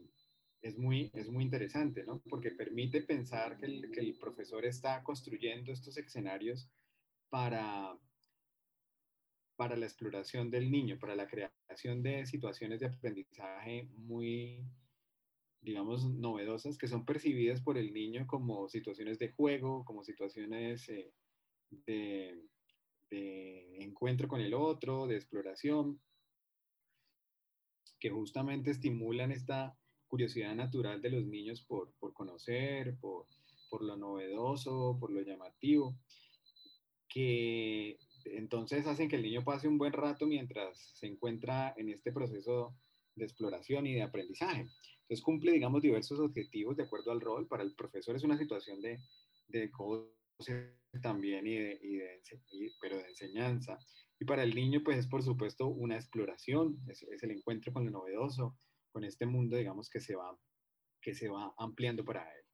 es 0.62 0.76
muy, 0.76 1.10
es 1.14 1.30
muy 1.30 1.44
interesante, 1.44 2.04
¿no? 2.04 2.20
Porque 2.28 2.50
permite 2.50 3.02
pensar 3.02 3.58
que 3.58 3.66
el, 3.66 4.18
profesor 4.20 4.64
está 4.66 5.02
construyendo 5.02 5.72
estos 5.72 5.96
escenarios 5.96 6.68
para, 7.30 7.96
para 9.56 9.76
la 9.76 9.86
exploración 9.86 10.50
del 10.50 10.70
niño, 10.70 10.98
para 10.98 11.16
la 11.16 11.26
creación 11.26 12.02
de 12.02 12.26
situaciones 12.26 12.80
de 12.80 12.86
aprendizaje 12.86 13.88
muy, 13.96 14.62
digamos, 15.62 16.04
novedosas, 16.04 16.76
que 16.76 16.88
son 16.88 17.06
percibidas 17.06 17.62
por 17.62 17.78
el 17.78 17.94
niño 17.94 18.26
como 18.26 18.68
situaciones 18.68 19.18
de 19.18 19.32
juego, 19.32 19.84
como 19.86 20.04
situaciones 20.04 20.86
eh, 20.90 21.10
de 21.70 22.38
encuentro 23.82 24.28
con 24.28 24.40
el 24.42 24.52
otro, 24.52 25.06
de 25.06 25.16
exploración, 25.16 26.00
que 28.00 28.10
justamente 28.10 28.70
estimulan 28.70 29.30
esta 29.30 29.76
curiosidad 30.08 30.54
natural 30.54 31.00
de 31.00 31.10
los 31.10 31.24
niños 31.24 31.62
por, 31.62 31.92
por 32.00 32.12
conocer, 32.12 32.96
por, 32.98 33.26
por, 33.68 33.82
lo 33.82 33.96
novedoso, 33.96 34.96
por 34.98 35.12
lo 35.12 35.20
llamativo, 35.20 35.94
que 37.08 37.98
entonces 38.24 38.86
hacen 38.86 39.08
que 39.08 39.16
el 39.16 39.22
niño 39.22 39.44
pase 39.44 39.68
un 39.68 39.78
buen 39.78 39.92
rato 39.92 40.26
mientras 40.26 40.78
se 40.94 41.06
encuentra 41.06 41.74
en 41.76 41.90
este 41.90 42.12
proceso 42.12 42.74
de 43.14 43.24
exploración 43.24 43.86
y 43.86 43.94
de 43.94 44.02
aprendizaje. 44.02 44.68
Entonces 45.02 45.22
cumple, 45.22 45.52
digamos, 45.52 45.82
diversos 45.82 46.18
objetivos 46.20 46.76
de 46.76 46.84
acuerdo 46.84 47.12
al 47.12 47.20
rol. 47.20 47.46
Para 47.46 47.62
el 47.62 47.74
profesor 47.74 48.16
es 48.16 48.24
una 48.24 48.38
situación 48.38 48.80
de, 48.80 48.98
de 49.48 49.70
también, 51.02 51.46
y 51.46 51.56
de, 51.56 51.78
y 51.82 51.96
de, 51.96 52.72
pero 52.80 52.96
de 52.96 53.08
enseñanza. 53.08 53.78
Y 54.20 54.26
para 54.26 54.42
el 54.42 54.54
niño, 54.54 54.82
pues 54.84 54.98
es 54.98 55.06
por 55.06 55.22
supuesto 55.22 55.66
una 55.66 55.96
exploración, 55.96 56.78
es, 56.88 57.02
es 57.04 57.22
el 57.22 57.30
encuentro 57.30 57.72
con 57.72 57.86
lo 57.86 57.90
novedoso, 57.90 58.58
con 58.92 59.02
este 59.02 59.24
mundo, 59.24 59.56
digamos, 59.56 59.88
que 59.88 59.98
se 59.98 60.14
va, 60.14 60.36
que 61.00 61.14
se 61.14 61.28
va 61.28 61.54
ampliando 61.56 62.04
para 62.04 62.22
él. 62.22 62.44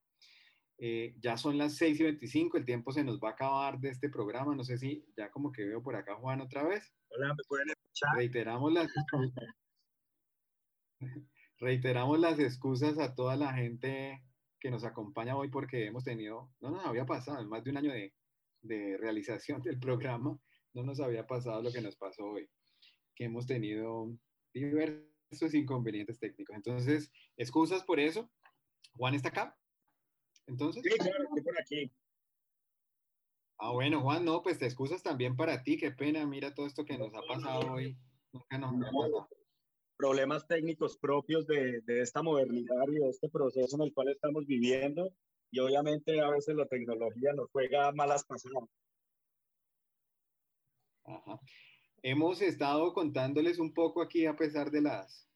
Eh, 0.79 1.15
ya 1.19 1.37
son 1.37 1.59
las 1.59 1.75
6 1.77 2.01
y 2.01 2.05
25, 2.05 2.59
el 2.59 2.67
tiempo 2.67 2.93
se 2.93 3.03
nos 3.03 3.19
va 3.19 3.31
a 3.31 3.33
acabar 3.33 3.81
de 3.81 3.89
este 3.89 4.09
programa. 4.09 4.55
No 4.55 4.63
sé 4.63 4.79
si 4.79 5.05
ya 5.17 5.31
como 5.31 5.51
que 5.51 5.65
veo 5.65 5.83
por 5.83 5.97
acá 5.97 6.15
Juan 6.17 6.41
otra 6.41 6.63
vez. 6.63 6.93
Hola, 7.09 7.35
¿me 7.35 7.43
pueden 7.49 7.71
escuchar? 7.71 8.15
Reiteramos 8.15 8.73
las, 8.73 8.89
reiteramos 11.59 12.21
las 12.21 12.39
excusas 12.39 12.99
a 12.99 13.15
toda 13.15 13.37
la 13.37 13.55
gente 13.55 14.23
que 14.61 14.71
nos 14.71 14.85
acompaña 14.85 15.37
hoy 15.37 15.49
porque 15.49 15.87
hemos 15.87 16.05
tenido, 16.05 16.51
no 16.61 16.71
nos 16.71 16.85
había 16.85 17.07
pasado, 17.07 17.45
más 17.49 17.65
de 17.65 17.71
un 17.71 17.77
año 17.79 17.93
de, 17.93 18.15
de 18.63 18.97
realización 18.99 19.63
del 19.63 19.79
programa, 19.79 20.39
no 20.77 20.83
nos 20.83 21.01
había 21.01 21.27
pasado 21.27 21.63
lo 21.63 21.73
que 21.73 21.81
nos 21.81 21.97
pasó 21.97 22.27
hoy, 22.27 22.49
que 23.15 23.25
hemos 23.25 23.47
tenido 23.47 24.15
diversos 24.53 25.55
inconvenientes 25.55 26.19
técnicos. 26.19 26.55
Entonces, 26.55 27.11
excusas 27.39 27.83
por 27.83 27.99
eso. 27.99 28.31
Juan 28.93 29.15
está 29.15 29.31
acá. 29.31 29.59
Entonces. 30.47 30.83
Sí, 30.83 30.91
claro, 30.99 31.25
estoy 31.25 31.43
por 31.43 31.59
aquí. 31.59 31.93
Ah, 33.59 33.73
bueno, 33.73 34.03
Juan, 34.03 34.27
no, 34.27 34.43
pues 34.43 34.59
te 34.59 34.67
excusas 34.67 35.03
también 35.03 35.35
para 35.35 35.63
ti. 35.63 35.79
Qué 35.79 35.93
pena, 35.93 36.27
mira 36.27 36.55
todo 36.55 36.67
esto 36.67 36.85
que 36.85 36.99
nos 36.99 37.15
ha 37.15 37.23
pasado 37.27 37.73
hoy. 37.73 37.97
Nunca 38.33 38.59
nos. 38.59 38.75
Problemas 39.97 40.47
técnicos 40.47 40.99
propios 40.99 41.47
de, 41.47 41.81
de 41.81 42.03
esta 42.03 42.23
modernidad 42.23 42.87
y 42.89 42.97
de 42.97 43.09
este 43.09 43.31
proceso 43.31 43.77
en 43.77 43.83
el 43.83 43.95
cual 43.95 44.11
estamos 44.11 44.45
viviendo. 44.45 45.11
Y 45.51 45.59
obviamente 45.59 46.21
a 46.21 46.29
veces 46.29 46.55
la 46.55 46.67
tecnología 46.67 47.33
nos 47.33 47.49
juega 47.51 47.93
malas 47.93 48.25
pasadas. 48.25 48.69
Hemos 52.03 52.43
estado 52.43 52.93
contándoles 52.93 53.59
un 53.59 53.75
poco 53.75 54.03
aquí 54.03 54.27
a 54.27 54.37
pesar 54.37 54.71
de 54.71 54.83
las, 54.83 55.29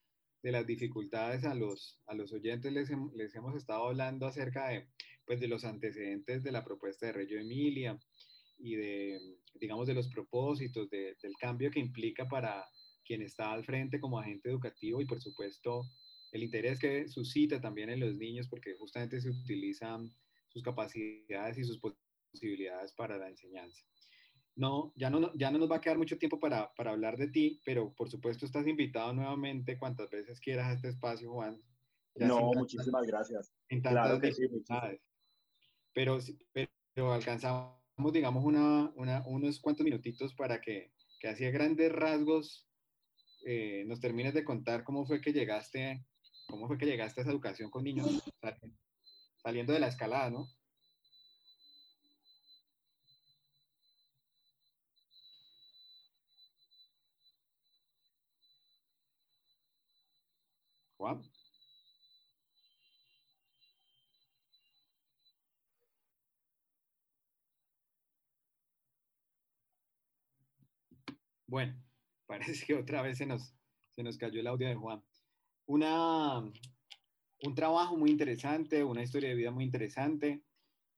de 0.42 0.52
las 0.52 0.66
dificultades 0.66 1.44
a 1.44 1.54
los, 1.54 2.00
a 2.06 2.14
los 2.14 2.32
oyentes, 2.32 2.72
les, 2.72 2.90
les 3.14 3.34
hemos 3.34 3.56
estado 3.56 3.88
hablando 3.88 4.26
acerca 4.26 4.68
de, 4.68 4.86
pues, 5.26 5.40
de 5.40 5.48
los 5.48 5.64
antecedentes 5.64 6.42
de 6.42 6.52
la 6.52 6.64
propuesta 6.64 7.06
de 7.06 7.12
Reggio 7.12 7.40
Emilia 7.40 7.98
y 8.58 8.76
de, 8.76 9.18
digamos, 9.54 9.86
de 9.86 9.94
los 9.94 10.08
propósitos, 10.08 10.88
de, 10.90 11.16
del 11.22 11.34
cambio 11.40 11.70
que 11.70 11.80
implica 11.80 12.28
para 12.28 12.64
quien 13.04 13.22
está 13.22 13.52
al 13.52 13.64
frente 13.64 14.00
como 14.00 14.18
agente 14.18 14.50
educativo 14.50 15.00
y, 15.00 15.06
por 15.06 15.20
supuesto, 15.20 15.82
el 16.32 16.44
interés 16.44 16.78
que 16.78 17.08
suscita 17.08 17.60
también 17.60 17.90
en 17.90 18.00
los 18.00 18.14
niños 18.14 18.48
porque 18.48 18.74
justamente 18.78 19.20
se 19.20 19.30
utilizan 19.30 20.14
sus 20.48 20.62
capacidades 20.62 21.58
y 21.58 21.64
sus 21.64 21.80
posibilidades 21.80 22.92
para 22.92 23.18
la 23.18 23.28
enseñanza. 23.28 23.84
No, 24.60 24.92
ya 24.94 25.08
no, 25.08 25.32
ya 25.32 25.50
no 25.50 25.56
nos 25.56 25.70
va 25.70 25.76
a 25.76 25.80
quedar 25.80 25.96
mucho 25.96 26.18
tiempo 26.18 26.38
para, 26.38 26.70
para 26.74 26.90
hablar 26.90 27.16
de 27.16 27.28
ti, 27.28 27.62
pero 27.64 27.94
por 27.94 28.10
supuesto 28.10 28.44
estás 28.44 28.66
invitado 28.66 29.10
nuevamente 29.14 29.78
cuantas 29.78 30.10
veces 30.10 30.38
quieras 30.38 30.66
a 30.66 30.72
este 30.74 30.88
espacio, 30.88 31.32
Juan. 31.32 31.62
no, 32.16 32.52
muchísimas 32.52 33.06
gracias. 33.06 33.54
claro 33.82 34.20
que 34.20 34.34
sí, 34.34 34.42
pero, 35.94 36.18
pero 36.52 37.10
alcanzamos, 37.10 37.72
digamos, 38.12 38.44
una, 38.44 38.92
una, 38.96 39.26
unos 39.26 39.60
cuantos 39.60 39.82
minutitos 39.82 40.34
para 40.34 40.60
que, 40.60 40.92
que 41.20 41.28
así 41.28 41.46
a 41.46 41.50
grandes 41.50 41.90
rasgos 41.90 42.68
eh, 43.46 43.84
nos 43.86 43.98
termines 43.98 44.34
de 44.34 44.44
contar 44.44 44.84
cómo 44.84 45.06
fue 45.06 45.22
que 45.22 45.32
llegaste, 45.32 46.04
cómo 46.48 46.66
fue 46.66 46.76
que 46.76 46.84
llegaste 46.84 47.20
a 47.20 47.22
esa 47.22 47.32
educación 47.32 47.70
con 47.70 47.84
niños, 47.84 48.30
saliendo 49.42 49.72
de 49.72 49.80
la 49.80 49.88
escalada, 49.88 50.28
¿no? 50.28 50.50
Juan. 61.00 61.22
Bueno, 71.46 71.82
parece 72.26 72.66
que 72.66 72.74
otra 72.74 73.00
vez 73.00 73.16
se 73.16 73.24
nos, 73.24 73.54
se 73.96 74.02
nos 74.02 74.18
cayó 74.18 74.40
el 74.40 74.46
audio 74.46 74.68
de 74.68 74.74
Juan. 74.74 75.02
Una, 75.66 76.40
un 76.40 77.54
trabajo 77.54 77.96
muy 77.96 78.10
interesante, 78.10 78.84
una 78.84 79.02
historia 79.02 79.30
de 79.30 79.36
vida 79.36 79.50
muy 79.50 79.64
interesante 79.64 80.44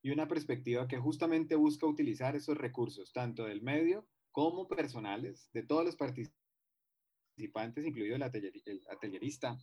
y 0.02 0.10
una 0.10 0.26
perspectiva 0.26 0.88
que 0.88 0.98
justamente 0.98 1.54
busca 1.54 1.86
utilizar 1.86 2.34
esos 2.34 2.58
recursos, 2.58 3.12
tanto 3.12 3.44
del 3.44 3.62
medio 3.62 4.08
como 4.32 4.66
personales, 4.66 5.48
de 5.52 5.62
todos 5.62 5.84
los 5.84 5.94
participantes, 5.94 7.86
incluido 7.86 8.16
el, 8.16 8.22
el 8.22 8.82
atelierista, 8.90 9.56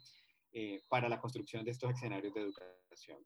eh, 0.51 0.81
para 0.89 1.09
la 1.09 1.19
construcción 1.19 1.63
de 1.63 1.71
estos 1.71 1.91
escenarios 1.91 2.33
de 2.33 2.41
educación. 2.41 3.19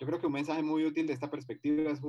Yo 0.00 0.06
creo 0.06 0.18
que 0.18 0.26
un 0.26 0.32
mensaje 0.32 0.62
muy 0.62 0.84
útil 0.84 1.06
de 1.06 1.12
esta 1.12 1.30
perspectiva 1.30 1.90
es 1.92 2.00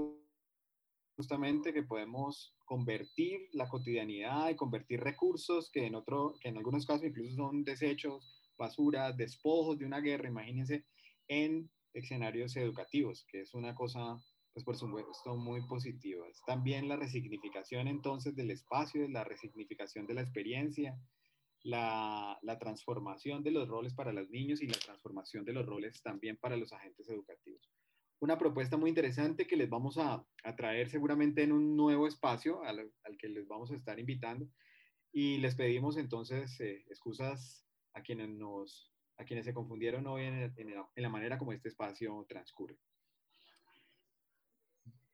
justamente 1.15 1.73
que 1.73 1.83
podemos 1.83 2.55
convertir 2.65 3.49
la 3.51 3.67
cotidianidad 3.67 4.49
y 4.49 4.55
convertir 4.55 5.01
recursos 5.01 5.69
que 5.71 5.85
en, 5.85 5.95
otro, 5.95 6.35
que 6.41 6.49
en 6.49 6.57
algunos 6.57 6.85
casos 6.85 7.05
incluso 7.05 7.35
son 7.35 7.63
desechos, 7.63 8.51
basura, 8.57 9.11
despojos 9.11 9.77
de 9.77 9.85
una 9.85 9.99
guerra, 9.99 10.29
imagínense, 10.29 10.85
en 11.27 11.69
escenarios 11.93 12.55
educativos, 12.55 13.25
que 13.29 13.41
es 13.41 13.53
una 13.53 13.75
cosa, 13.75 14.17
pues 14.53 14.65
por 14.65 14.75
supuesto, 14.75 15.35
muy 15.35 15.65
positiva. 15.67 16.25
También 16.45 16.87
la 16.87 16.95
resignificación 16.95 17.87
entonces 17.87 18.35
del 18.35 18.51
espacio, 18.51 19.07
la 19.07 19.23
resignificación 19.23 20.07
de 20.07 20.15
la 20.15 20.21
experiencia, 20.21 20.97
la, 21.63 22.37
la, 22.41 22.59
transformación 22.59 23.41
de 23.41 23.51
los 23.51 23.67
roles 23.67 23.93
para 23.93 24.11
los 24.11 24.29
niños 24.29 24.61
y 24.61 24.67
la 24.67 24.77
transformación 24.77 25.45
de 25.45 25.53
los 25.53 25.65
roles 25.65 26.01
también 26.01 26.37
para 26.37 26.57
los 26.57 26.73
agentes 26.73 27.09
educativos. 27.09 27.71
Una 28.19 28.37
propuesta 28.37 28.77
muy 28.77 28.89
interesante 28.89 29.47
que 29.47 29.55
les 29.55 29.69
vamos 29.69 29.97
a, 29.97 30.25
a 30.43 30.55
traer 30.55 30.89
seguramente 30.89 31.43
en 31.43 31.51
un 31.51 31.75
nuevo 31.75 32.07
espacio 32.07 32.63
al, 32.63 32.91
al, 33.03 33.17
que 33.17 33.29
les 33.29 33.47
vamos 33.47 33.71
a 33.71 33.75
estar 33.75 33.99
invitando 33.99 34.47
y 35.11 35.37
les 35.37 35.55
pedimos 35.55 35.97
entonces 35.97 36.59
eh, 36.59 36.83
excusas 36.89 37.65
a 37.93 38.01
quienes, 38.01 38.29
nos, 38.29 38.91
a 39.17 39.25
quienes 39.25 39.45
se 39.45 39.53
confundieron 39.53 40.07
hoy 40.07 40.23
en, 40.23 40.35
en, 40.35 40.53
en 40.57 41.03
la 41.03 41.09
manera 41.09 41.37
como 41.37 41.53
este 41.53 41.69
espacio 41.69 42.25
transcurre. 42.27 42.77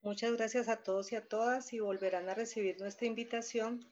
Muchas 0.02 0.32
gracias 0.34 0.70
a 0.70 0.82
todos 0.82 1.12
y 1.12 1.16
a 1.16 1.28
todas 1.28 1.74
y 1.74 1.80
volverán 1.80 2.30
a 2.30 2.34
recibir 2.34 2.80
nuestra 2.80 3.06
invitación. 3.06 3.86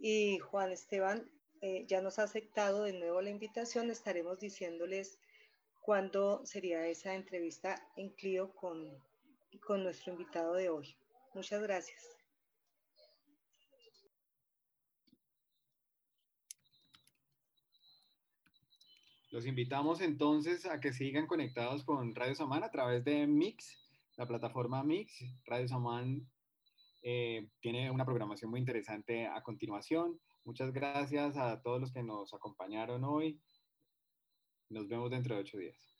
Y 0.00 0.38
Juan 0.40 0.72
Esteban 0.72 1.30
eh, 1.62 1.86
ya 1.88 2.02
nos 2.02 2.18
ha 2.18 2.24
aceptado 2.24 2.84
de 2.84 2.92
nuevo 2.92 3.22
la 3.22 3.30
invitación. 3.30 3.90
Estaremos 3.90 4.38
diciéndoles 4.38 5.18
cuándo 5.80 6.44
sería 6.44 6.86
esa 6.86 7.14
entrevista 7.14 7.88
en 7.96 8.10
Clio 8.10 8.54
con, 8.54 8.90
con 9.66 9.82
nuestro 9.82 10.12
invitado 10.12 10.54
de 10.54 10.68
hoy. 10.68 10.94
Muchas 11.34 11.62
gracias. 11.62 12.06
Los 19.30 19.46
invitamos 19.46 20.02
entonces 20.02 20.66
a 20.66 20.78
que 20.78 20.92
sigan 20.92 21.26
conectados 21.26 21.84
con 21.84 22.14
Radio 22.14 22.34
Samán 22.34 22.64
a 22.64 22.70
través 22.70 23.02
de 23.02 23.26
Mix 23.26 23.82
la 24.16 24.26
plataforma 24.26 24.82
Mix. 24.82 25.24
Radio 25.46 25.68
Samán 25.68 26.28
eh, 27.02 27.48
tiene 27.60 27.90
una 27.90 28.04
programación 28.04 28.50
muy 28.50 28.60
interesante 28.60 29.26
a 29.26 29.42
continuación. 29.42 30.20
Muchas 30.44 30.72
gracias 30.72 31.36
a 31.36 31.60
todos 31.62 31.80
los 31.80 31.92
que 31.92 32.02
nos 32.02 32.34
acompañaron 32.34 33.04
hoy. 33.04 33.40
Nos 34.68 34.88
vemos 34.88 35.10
dentro 35.10 35.36
de 35.36 35.42
ocho 35.42 35.58
días. 35.58 35.91